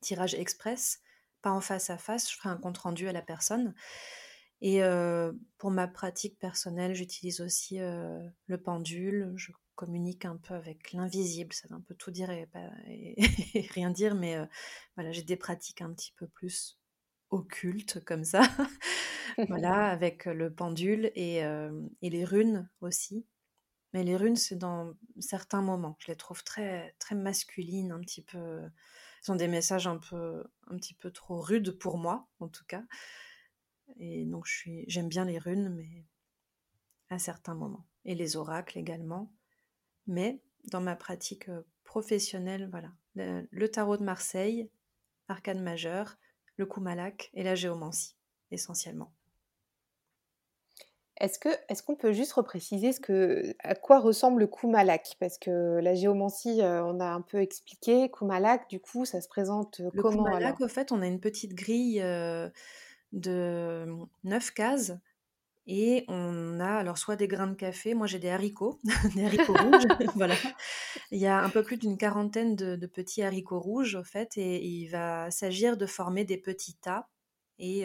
[0.00, 1.00] tirage express,
[1.42, 3.74] pas en face à face, je ferai un compte rendu à la personne.
[4.62, 4.80] Et
[5.58, 11.68] pour ma pratique personnelle, j'utilise aussi le pendule, je communique un peu avec l'invisible, ça
[11.68, 12.46] veut un peu tout dire et,
[13.54, 14.36] et rien dire, mais
[14.96, 16.79] voilà, j'ai des pratiques un petit peu plus
[17.30, 18.42] occultes comme ça.
[19.48, 21.42] voilà, avec le pendule et,
[22.02, 23.26] les runes aussi.
[23.92, 25.96] Mais les runes, c'est dans certains moments.
[25.98, 28.62] Je les trouve très, très masculines, un petit peu.
[29.20, 32.64] Ce sont des messages un peu, un petit peu trop rudes pour moi, en tout
[32.66, 32.84] cas.
[33.98, 36.06] Et donc, je suis, j'aime bien les runes, mais
[37.10, 37.86] à certains moments.
[38.04, 39.32] Et les oracles également.
[40.06, 41.50] Mais dans ma pratique
[41.84, 42.92] professionnelle, voilà.
[43.14, 44.70] Le, tarot de Marseille,
[45.28, 46.16] arcane majeur,
[46.60, 48.14] le Kumalak et la géomancie,
[48.50, 49.12] essentiellement.
[51.20, 55.94] Est-ce qu'on peut juste repréciser ce que à quoi ressemble le Kumalak Parce que la
[55.94, 58.10] géomancie, euh, on a un peu expliqué.
[58.10, 61.20] Kumalak, du coup, ça se présente euh, le comment Kumalak, au fait, on a une
[61.20, 62.48] petite grille euh,
[63.12, 63.86] de
[64.24, 64.94] neuf cases
[65.66, 68.80] et on a alors soit des grains de café, moi j'ai des haricots,
[69.14, 69.86] des haricots rouges,
[70.16, 70.34] voilà.
[71.12, 74.64] Il y a un peu plus d'une quarantaine de, petits haricots rouges, au fait, et,
[74.64, 77.08] il va s'agir de former des petits tas.
[77.58, 77.84] Et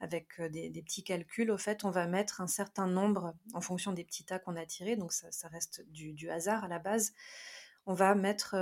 [0.00, 4.04] avec des, petits calculs, au fait, on va mettre un certain nombre en fonction des
[4.04, 7.12] petits tas qu'on a tirés, donc ça, reste du, hasard à la base.
[7.86, 8.56] On va mettre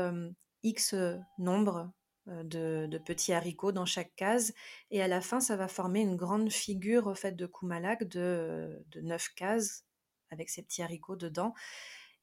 [0.64, 0.94] X
[1.38, 1.92] nombre
[2.26, 4.52] de, petits haricots dans chaque case,
[4.90, 8.84] et à la fin, ça va former une grande figure, au fait, de Kumalak de,
[8.88, 9.84] de 9 cases,
[10.30, 11.54] avec ces petits haricots dedans.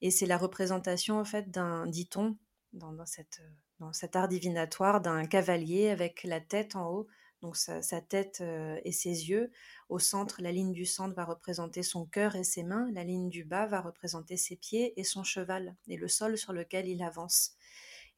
[0.03, 2.37] Et c'est la représentation, au fait, d'un, dit-on,
[2.73, 3.41] dans, cette,
[3.79, 7.07] dans cet art divinatoire, d'un cavalier avec la tête en haut,
[7.41, 8.43] donc sa, tête
[8.83, 9.49] et ses yeux.
[9.87, 13.29] Au centre, la ligne du centre va représenter son cœur et ses mains, la ligne
[13.29, 17.01] du bas va représenter ses pieds et son cheval, et le sol sur lequel il
[17.01, 17.53] avance.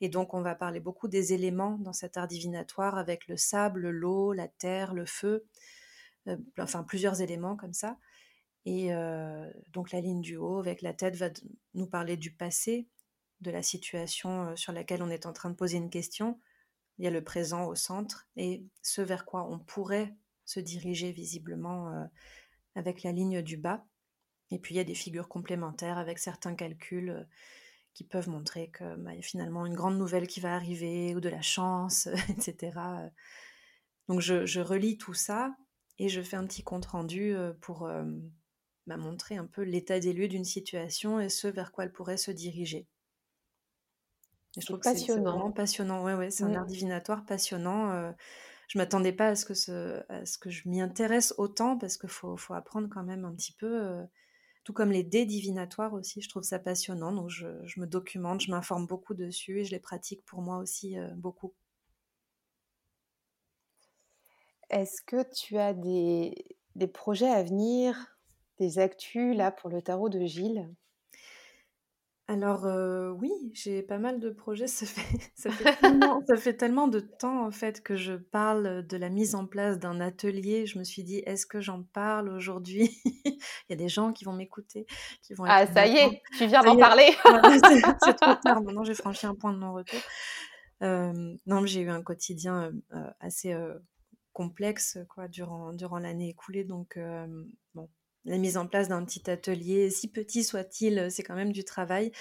[0.02, 3.92] Et donc on va parler beaucoup des éléments dans cet art divinatoire avec le sable,
[3.92, 5.46] l'eau, la terre, le feu,
[6.58, 7.98] enfin plusieurs éléments comme ça.
[8.66, 8.90] Et
[9.74, 11.30] donc la ligne du haut avec la tête va
[11.76, 12.88] nous parler du passé,
[13.42, 16.40] de la situation sur laquelle on est en train de poser une question,
[16.98, 21.12] il y a le présent au centre et ce vers quoi on pourrait se diriger
[21.12, 22.10] visiblement
[22.76, 23.86] avec la ligne du bas.
[24.52, 27.28] Et puis il y a des figures complémentaires avec certains calculs
[27.94, 31.20] qui peuvent montrer que bah, y a finalement une grande nouvelle qui va arriver ou
[31.22, 32.80] de la chance, etc.
[34.08, 35.56] Donc je, relis tout ça
[35.98, 37.90] et je fais un petit compte rendu pour
[38.88, 42.18] bah, montrer un peu l'état des lieux d'une situation et ce vers quoi elle pourrait
[42.18, 42.88] se diriger.
[44.58, 45.24] Je trouve passionnant.
[45.24, 46.04] c'est vraiment passionnant.
[46.04, 46.68] Ouais, ouais, c'est un art mmh.
[46.68, 47.92] divinatoire passionnant.
[47.92, 48.12] Euh,
[48.68, 51.98] je m'attendais pas à ce que, ce, à ce que je m'y intéresse autant parce
[51.98, 53.82] qu'il faut, faut, apprendre quand même un petit peu.
[53.86, 54.04] Euh,
[54.64, 57.12] tout comme les dés divinatoires aussi, je trouve ça passionnant.
[57.12, 60.58] Donc je, je me documente, je m'informe beaucoup dessus et je les pratique pour moi
[60.58, 61.54] aussi euh, beaucoup.
[64.72, 66.34] Est-ce que tu as des,
[66.76, 68.15] des projets à venir,
[68.58, 70.70] des actus là pour le tarot de Gilles?
[72.28, 72.66] Alors,
[73.20, 74.66] oui, j'ai pas mal de projets.
[74.66, 78.86] Ça fait ça fait tellement ça fait tellement de temps, en fait, que je parle,
[78.88, 80.66] de la mise en place d'un atelier.
[80.66, 82.90] Je me suis dit: «Est-ce que j'en parle aujourd'hui?»
[83.26, 83.40] Il
[83.70, 84.88] y a des gens qui vont m'écouter,
[85.22, 87.10] qui vont Ah ça y est, tu viens d'en parler!
[88.04, 90.00] c'est trop tard, maintenant j'ai franchi un point de non-retour.
[90.82, 92.72] non, mais j'ai eu un quotidien,
[93.20, 93.56] assez,
[94.36, 97.00] complexe, quoi, durant durant l'année écoulée donc
[98.26, 102.12] la mise en place d'un petit atelier, si petit soit-il, c'est quand même du travail.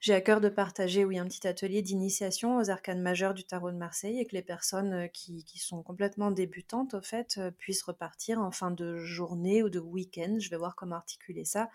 [0.00, 3.70] J'ai à cœur de partager, oui, un petit atelier d'initiation aux arcanes majeures du tarot
[3.70, 7.84] de Marseille et que les personnes euh, qui, sont complètement débutantes, au fait, euh, puissent
[7.84, 10.36] repartir en fin de journée ou de week-end.
[10.40, 11.70] Je vais voir comment articuler ça,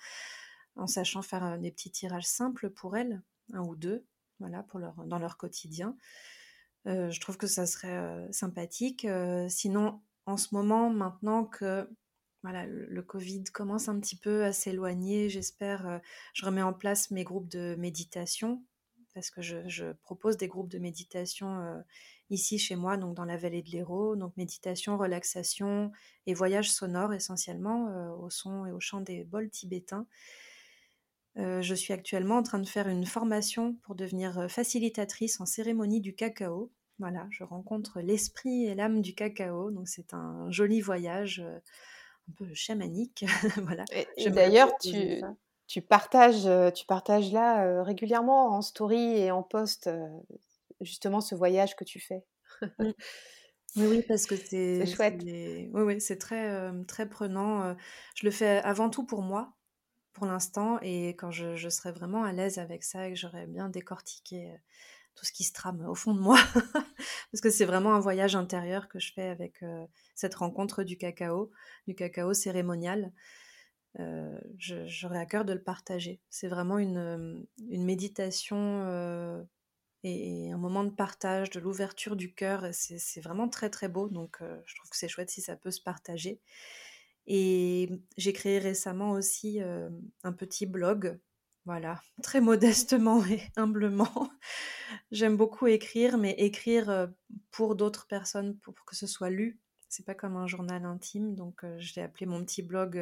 [0.76, 3.22] en sachant faire euh, des petits tirages simples pour elles,
[3.54, 4.06] un ou deux,
[4.40, 5.96] voilà, pour leur, dans leur quotidien.
[6.86, 9.08] je trouve que ça serait sympathique.
[9.50, 11.90] sinon, en ce moment, maintenant que
[12.44, 16.02] voilà, le, Covid commence un petit peu à s'éloigner, j'espère,
[16.34, 18.64] je remets en place mes groupes de méditation
[19.18, 21.84] parce que je, propose des groupes de méditation
[22.30, 25.92] ici chez moi, donc dans la vallée de l'Hérault, donc méditation, relaxation
[26.28, 30.06] et voyage sonore essentiellement au son et au chant des bols tibétains.
[31.36, 36.14] je suis actuellement en train de faire une formation pour devenir facilitatrice en cérémonie du
[36.14, 36.72] cacao.
[37.00, 41.44] Voilà, je rencontre l'esprit et l'âme du cacao, donc c'est un joli voyage
[42.30, 43.26] un peu chamanique.
[43.64, 43.86] voilà.
[44.18, 45.22] Et, d'ailleurs, tu,
[45.68, 49.90] tu, partages, tu partages là régulièrement en story et en post
[50.82, 52.24] justement ce voyage que tu fais.
[53.76, 53.86] Mmh.
[53.86, 55.22] Oui, parce que c'est chouette.
[55.24, 57.76] Oui, oui, c'est très, très prenant.
[58.16, 59.54] Je le fais avant tout pour moi,
[60.14, 63.46] pour l'instant, et quand je, je serai vraiment à l'aise avec ça et que j'aurai
[63.46, 64.52] bien décortiqué
[65.18, 66.38] tout ce qui se trame au fond de moi,
[67.32, 69.64] parce que c'est vraiment un voyage intérieur que je fais avec
[70.16, 71.52] cette rencontre du cacao,
[71.88, 73.12] du cacao cérémonial.
[74.58, 76.22] J'aurais à cœur de le partager.
[76.30, 79.46] C'est vraiment une, une méditation
[80.04, 82.68] et, un moment de partage, de l'ouverture du cœur.
[82.72, 85.82] C'est vraiment très très beau, donc je trouve que c'est chouette si ça peut se
[85.82, 86.40] partager.
[87.26, 89.60] Et j'ai créé récemment aussi
[90.24, 91.20] un petit blog,
[91.68, 94.32] voilà, très modestement et humblement.
[95.12, 97.10] J'aime beaucoup écrire, mais écrire
[97.52, 99.60] pour d'autres personnes, pour, que ce soit lu.
[99.90, 102.98] C'est pas comme un journal intime, donc je l'ai appelé mon petit blog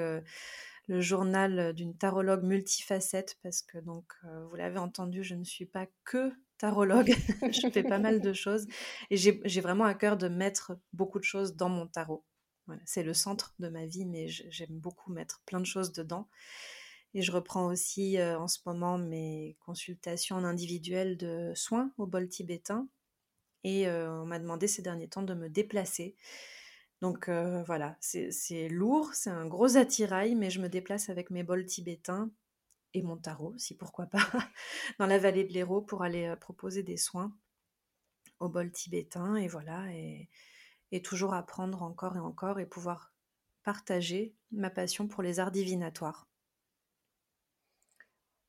[0.88, 4.06] le journal d'une tarologue multifacette parce que donc
[4.50, 7.14] vous l'avez entendu, je ne suis pas que tarologue,
[7.52, 8.68] je fais pas mal de choses
[9.10, 12.26] et j'ai vraiment à cœur de mettre beaucoup de choses dans mon tarot.
[12.68, 16.28] Voilà, c'est le centre de ma vie, mais j'aime beaucoup mettre plein de choses dedans.
[17.16, 22.90] Et je reprends aussi en ce moment mes consultations individuelles de soins au bol tibétain.
[23.64, 26.18] Et on m'a demandé ces derniers temps de me déplacer.
[27.02, 31.66] Donc voilà, c'est lourd, c'est un gros attirail, mais je me déplace avec mes bols
[31.66, 32.32] tibétains
[32.94, 34.20] et mon tarot, si pourquoi pas,
[35.00, 37.34] dans la vallée de l'Hérault pour aller proposer des soins
[38.42, 39.38] au bol tibétain.
[39.38, 43.14] Et voilà, et toujours apprendre encore et encore et pouvoir
[43.64, 46.28] partager ma passion pour les arts divinatoires.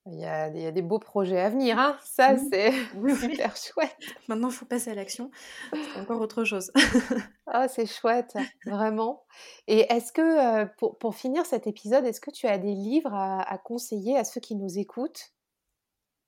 [0.08, 2.48] Il y, a, des beaux projets à venir, hein ça mmh.
[2.52, 2.72] c'est
[3.20, 3.96] super chouette.
[4.28, 5.32] Maintenant, il faut passer à l'action.
[5.72, 6.70] C'est encore autre chose.
[7.48, 8.36] ah, c'est chouette,
[8.66, 9.24] vraiment.
[9.66, 13.58] Et est-ce que, euh, pour, finir cet épisode, est-ce que tu as des livres à,
[13.58, 15.32] conseiller à ceux qui nous écoutent?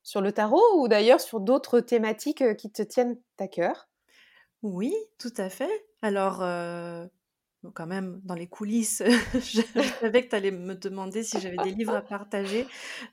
[0.03, 3.89] Sur le tarot ou d'ailleurs sur d'autres thématiques euh, qui te tiennent à cœur?
[4.63, 5.87] Oui, tout à fait.
[6.03, 7.07] Alors, euh,
[7.75, 9.03] quand même, dans les coulisses,
[9.35, 9.63] je
[10.01, 12.67] savais que tu allais me demander si j'avais des livres à partager.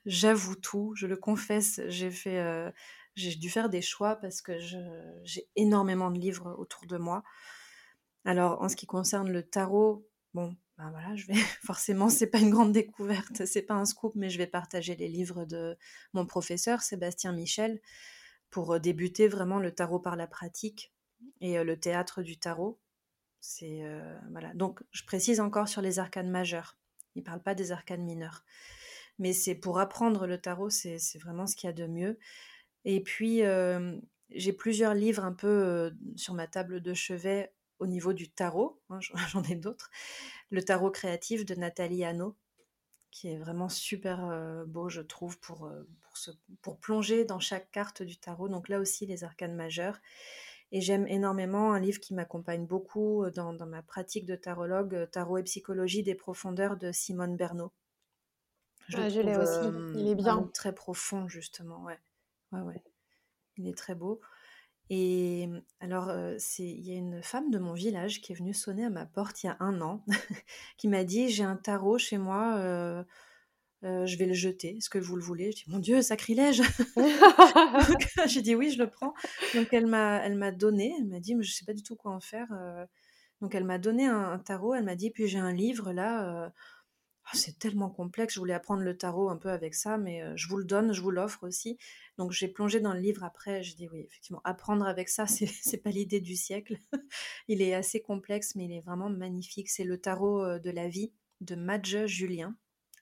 [0.06, 2.72] J'avoue tout, je le confesse, j'ai fait, euh,
[3.16, 4.58] j'ai dû faire des choix parce que
[5.24, 7.24] j'ai énormément de livres autour de moi.
[8.24, 11.34] Alors, en ce qui concerne le tarot, bon, ben voilà, je vais
[11.64, 15.08] forcément, c'est pas une grande découverte, c'est pas un scoop, mais je vais partager les
[15.08, 15.78] livres de
[16.14, 17.82] mon professeur Sébastien Michel
[18.52, 20.94] pour débuter vraiment le tarot par la pratique
[21.42, 22.80] et le théâtre du tarot.
[23.64, 24.18] Euh.
[24.54, 26.78] Donc, je précise encore sur les arcanes majeurs.
[27.16, 28.44] Il ne parle pas des arcanes mineurs.
[29.20, 32.20] Mais c'est pour apprendre le tarot, c'est vraiment ce qu'il y a de mieux.
[32.84, 33.98] Et puis, euh,
[34.30, 38.82] j'ai plusieurs livres un peu euh, sur ma table de chevet au niveau du tarot.
[38.90, 39.90] Hein, j'en ai d'autres.
[40.50, 42.36] Le tarot créatif de Nathalie Hanno,
[43.12, 45.72] qui est vraiment super beau, je trouve, pour,
[46.02, 48.50] pour, pour plonger dans chaque carte du tarot.
[48.50, 50.02] Donc là aussi, les arcanes majeurs.
[50.76, 55.06] Et j'aime énormément un livre qui m'accompagne beaucoup euh, dans, ma pratique de tarologue, euh,
[55.06, 57.72] Tarot et psychologie des profondeurs de Simone Bernot.
[58.90, 60.50] Je, ah, l'ai aussi, il est bien.
[60.54, 61.98] Très profond, justement, ouais.
[62.52, 62.84] Ouais, ouais.
[63.56, 64.20] Il est très beau.
[64.90, 65.48] Et
[65.80, 68.90] alors, euh, il y a une femme de mon village qui est venue sonner à
[68.90, 70.04] ma porte il y a un an,
[70.78, 73.02] qui m'a dit J'ai un tarot chez moi, euh,
[74.06, 74.78] je vais le jeter.
[74.78, 75.52] Est-ce que vous le voulez?
[75.52, 76.62] Je dis mon Dieu, sacrilège
[78.28, 79.14] J'ai dit oui, je le prends.
[79.54, 80.94] Donc elle m'a, elle m'a donné.
[80.98, 82.48] Elle m'a dit, mais je sais pas du tout quoi en faire.
[82.52, 82.86] Euh.
[83.42, 84.74] Donc elle m'a donné un, tarot.
[84.74, 86.46] Elle m'a dit, puis j'ai un livre là.
[86.46, 86.50] Euh.
[87.28, 88.36] Oh, c'est tellement complexe.
[88.36, 91.02] Je voulais apprendre le tarot un peu avec ça, mais je vous le donne, je
[91.02, 91.80] vous l'offre aussi.
[92.20, 93.64] Donc j'ai plongé dans le livre après.
[93.64, 96.78] Je dis oui, effectivement, apprendre avec ça, c'est, c'est pas l'idée du siècle.
[97.48, 99.70] il est assez complexe, mais il est vraiment magnifique.
[99.70, 102.56] C'est le tarot de la vie de Madge Julien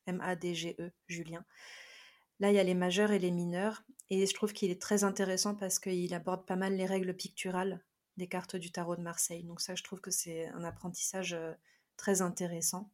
[0.08, 1.45] M-A-D-G-E, Julien.
[2.39, 3.84] Là, il y a les majeurs et les mineurs.
[4.10, 7.82] Et je trouve qu'il est très intéressant parce qu'il aborde pas mal les règles picturales
[8.18, 9.43] des cartes du tarot de Marseille.
[9.43, 11.54] Donc ça, je trouve que c'est un apprentissage euh,
[11.97, 12.91] très intéressant.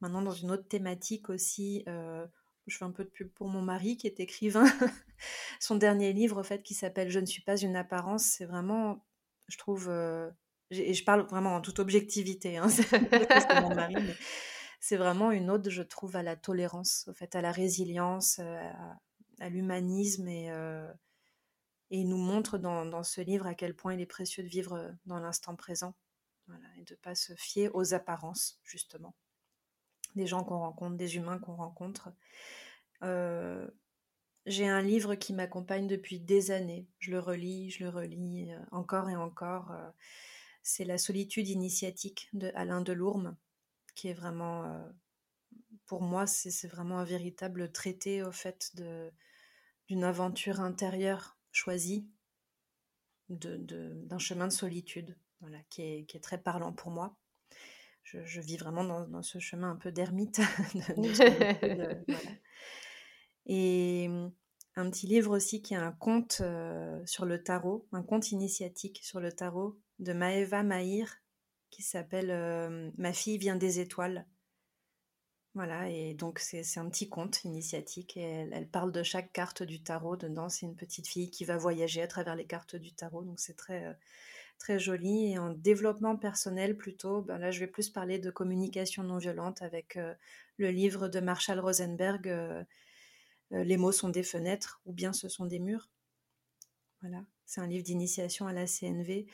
[0.00, 2.26] Maintenant, dans une autre thématique aussi, euh,
[2.66, 4.64] je fais un peu de pub pour mon mari qui est écrivain.
[5.60, 9.04] Son dernier livre, en fait, qui s'appelle Je ne suis pas une apparence, c'est vraiment,
[9.48, 10.30] je trouve, euh,
[10.70, 12.68] et je parle vraiment en toute objectivité, hein,
[13.62, 14.14] mon mari, mais
[14.80, 18.70] c'est vraiment une ode, je trouve, à la tolérance, au fait, à la résilience, euh,
[19.40, 20.92] à, l'humanisme et, euh,
[21.90, 24.94] et il nous montre dans, ce livre à quel point il est précieux de vivre
[25.06, 25.94] dans l'instant présent
[26.76, 29.14] et de ne pas se fier aux apparences, justement.
[30.14, 32.10] Des gens qu'on rencontre, des humains qu'on rencontre.
[33.02, 33.68] Euh,
[34.46, 36.86] j'ai un livre qui m'accompagne depuis des années.
[36.98, 39.70] Je le relis, je le relis euh, encore et encore.
[39.72, 39.90] Euh,
[40.62, 43.36] c'est La solitude initiatique de Alain Delourme,
[43.98, 44.80] qui est vraiment,
[45.86, 48.72] pour moi, c'est vraiment un véritable traité au fait
[49.88, 52.08] d'une aventure intérieure choisie,
[53.28, 57.16] d'un chemin de solitude, voilà, qui est, très parlant pour moi.
[58.04, 60.40] Je, vis vraiment dans, ce chemin un peu d'ermite.
[63.46, 64.32] Et mmh,
[64.76, 66.40] un petit livre aussi qui est un conte
[67.04, 71.20] sur le tarot, un conte initiatique sur le tarot de Maeva Mahir
[71.70, 74.26] qui s'appelle Ma fille vient des étoiles.
[75.54, 79.82] Voilà, et donc c'est un petit conte initiatique et elle, parle de chaque carte du
[79.82, 80.16] tarot.
[80.16, 83.40] Dedans, c'est une petite fille qui va voyager à travers les cartes du tarot, donc
[83.40, 83.98] c'est très,
[84.58, 85.32] très joli.
[85.32, 89.62] Et en développement personnel, plutôt, ben là, je vais plus parler de communication non violente
[89.62, 89.98] avec
[90.58, 92.66] le livre de Marshall Rosenberg,
[93.50, 95.88] Les mots sont des fenêtres ou bien ce sont des murs.
[97.00, 99.26] Voilà, c'est un livre d'initiation à la CNV.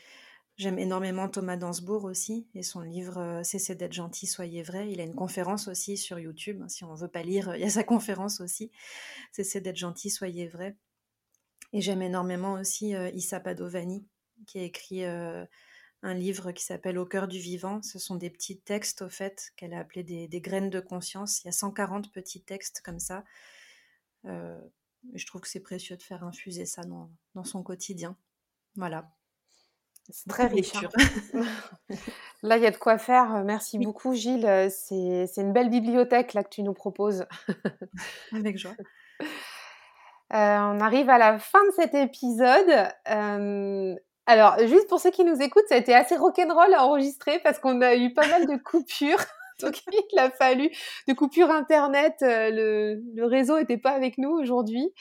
[0.56, 4.90] J'aime énormément Thomas Dansbourg aussi et son livre Cessez d'être gentil, soyez vrai.
[4.90, 6.62] Il a une conférence aussi sur YouTube.
[6.62, 8.70] Hein, si on ne veut pas lire, il y a sa conférence aussi.
[9.32, 10.76] Cessez d'être gentil, soyez vrai.
[11.72, 14.06] Et j'aime énormément aussi Issa Padovani
[14.46, 15.04] qui a écrit
[16.04, 17.82] un livre qui s'appelle Au cœur du vivant.
[17.82, 21.42] Ce sont des petits textes, au fait, qu'elle a appelés des, graines de conscience.
[21.42, 23.24] Il y a 140 petits textes comme ça.
[24.26, 24.60] Euh,
[25.14, 27.10] je trouve que c'est précieux de faire infuser ça dans,
[27.44, 28.16] son quotidien.
[28.76, 29.10] Voilà.
[30.10, 30.72] C'est très riche.
[30.74, 31.42] Hein.
[32.42, 33.42] là, il y a de quoi faire.
[33.44, 34.68] Merci beaucoup, Gilles.
[34.70, 37.26] C'est une belle bibliothèque là que tu nous proposes.
[38.32, 38.74] Avec joie.
[40.32, 42.88] Euh, on arrive à la fin de cet épisode.
[43.10, 43.94] Euh,
[44.26, 47.58] alors, juste pour ceux qui nous écoutent, ça a été assez rock'n'roll à enregistrer parce
[47.58, 49.24] qu'on a eu pas mal de coupures.
[49.60, 49.80] Donc,
[50.12, 50.70] il a fallu
[51.06, 52.16] de coupures internet.
[52.22, 54.92] Euh, le, le réseau n'était pas avec nous aujourd'hui.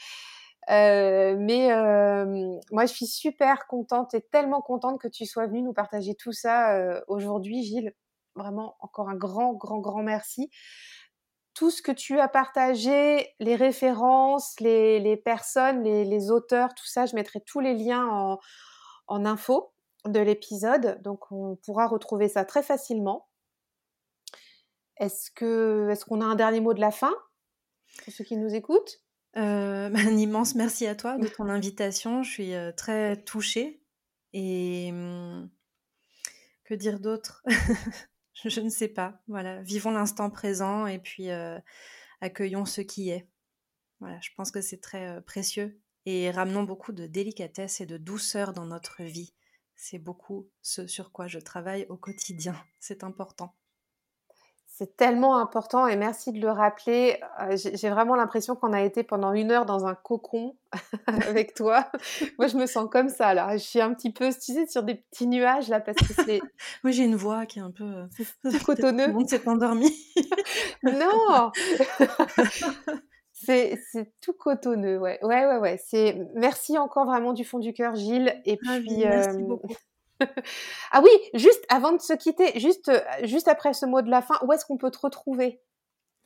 [0.70, 5.62] Euh, mais euh, moi, je suis super contente et tellement contente que tu sois venue
[5.62, 7.94] nous partager tout ça euh, aujourd'hui, Gilles.
[8.34, 10.50] Vraiment, encore un grand, grand, grand merci.
[11.54, 17.14] Tout ce que tu as partagé, les références, les, personnes, les, auteurs, tout ça, je
[17.14, 18.38] mettrai tous les liens
[19.06, 19.72] en, info
[20.04, 23.28] de l'épisode, donc on pourra retrouver ça très facilement.
[24.96, 25.30] Est-ce
[25.90, 27.14] est-ce qu'on a un dernier mot de la fin
[28.04, 29.03] pour ceux qui nous écoutent?
[29.36, 32.22] Euh, Un immense merci à toi de ton invitation.
[32.22, 33.82] Je suis euh, très touchée
[34.32, 35.50] et hum,
[36.64, 37.42] que dire d'autre?
[38.44, 39.22] Je ne sais pas.
[39.28, 41.58] Voilà, vivons l'instant présent et puis euh,
[42.20, 43.28] accueillons ce qui est.
[44.00, 48.52] Voilà, je pense que c'est très précieux et ramenons beaucoup de délicatesse et de douceur
[48.52, 49.32] dans notre vie.
[49.76, 52.56] C'est beaucoup ce sur quoi je travaille au quotidien.
[52.80, 53.54] C'est important.
[54.76, 57.20] C'est tellement important et merci de le rappeler.
[57.40, 60.56] Euh, j'ai vraiment l'impression qu'on a été pendant une heure dans un cocon
[61.06, 61.88] avec toi.
[62.40, 63.56] Moi, je me sens comme ça là.
[63.56, 66.40] Je suis un petit peu, tu sais, sur des petits nuages là parce que c'est.
[66.82, 69.04] Moi, j'ai une voix qui est un peu euh, cotonneux.
[69.04, 69.96] Tout le monde s'est endormi.
[70.82, 71.52] non.
[73.32, 73.78] C'est,
[74.20, 75.20] tout cotonneux, ouais.
[75.22, 75.80] Ouais, ouais, ouais.
[75.86, 78.40] C'est, merci encore vraiment du fond du cœur, Gilles.
[78.44, 79.72] Et ah puis, merci euh, beaucoup.
[80.92, 84.22] ah oui, juste avant de se quitter, juste, euh, juste après ce mot de la
[84.22, 85.60] fin, où est-ce qu'on peut te retrouver?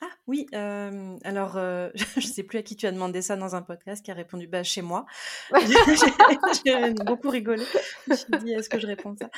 [0.01, 1.55] Ah oui, euh, alors
[1.95, 4.15] je ne sais plus à qui tu as demandé ça dans un podcast qui a
[4.15, 5.07] répondu bah, chez moi.
[6.65, 7.65] J'ai beaucoup rigolé.
[8.07, 9.29] Je me suis dit est-ce que je réponds ça?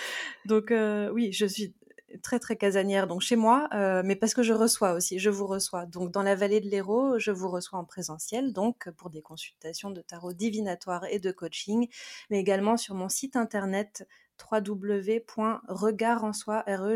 [0.45, 0.73] Donc
[1.13, 1.75] oui, je suis
[2.19, 5.47] très très casanière, donc chez moi, euh, mais parce que je reçois aussi, je vous
[5.47, 5.87] reçois.
[5.87, 9.91] Donc dans la vallée de l'Hérault, je vous reçois en présentiel, donc pour des consultations
[9.91, 11.89] de tarot divinatoire et de coaching,
[12.31, 14.07] mais également sur mon site internet
[14.51, 16.95] www.regardenSoi, r e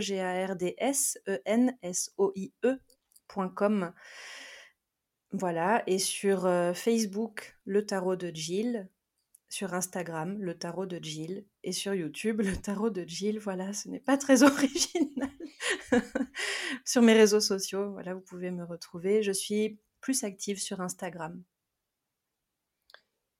[2.64, 2.80] e.
[5.32, 8.88] Voilà, et sur euh, Facebook, le tarot de Jill,
[9.48, 13.40] sur Instagram, le tarot de Jill, et sur YouTube, le tarot de Jill.
[13.40, 15.30] Voilà, ce n'est pas très original.
[16.84, 19.22] sur mes réseaux sociaux, voilà, vous pouvez me retrouver.
[19.22, 21.42] Je suis plus active sur Instagram.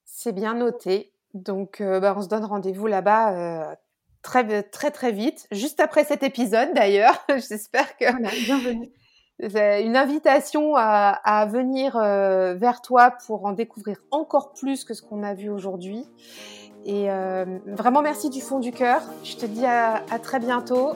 [0.05, 1.13] C'est bien noté.
[1.35, 3.75] Donc, euh, bah, on se donne rendez-vous là-bas euh,
[4.25, 7.25] très, très, très vite, juste après cet épisode d'ailleurs.
[7.29, 8.07] J'espère que.
[8.47, 8.91] bienvenue.
[9.41, 15.23] une invitation à, venir euh, vers toi pour en découvrir encore plus que ce qu'on
[15.23, 16.05] a vu aujourd'hui.
[16.87, 19.03] Et euh, vraiment merci du fond du cœur.
[19.23, 20.93] Je te dis à, à très bientôt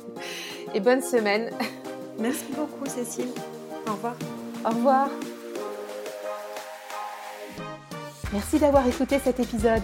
[0.74, 1.50] et bonne semaine.
[2.18, 3.30] Merci beaucoup Cécile.
[3.86, 4.16] Au revoir.
[4.64, 5.08] Au revoir.
[8.32, 9.82] Merci d'avoir écouté cet épisode.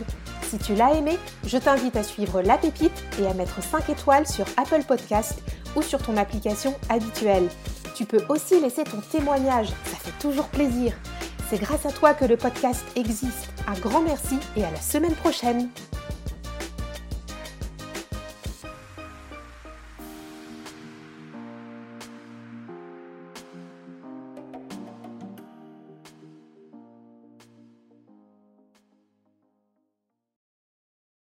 [0.51, 1.17] Si tu l'as aimé,
[1.47, 5.41] je t'invite à suivre La Pépite et à mettre 5 étoiles sur Apple Podcast
[5.77, 7.49] ou sur ton application habituelle.
[7.95, 10.93] Tu peux aussi laisser ton témoignage, ça fait toujours plaisir.
[11.49, 13.49] C'est grâce à toi que le podcast existe.
[13.69, 15.69] Un grand merci et à la semaine prochaine.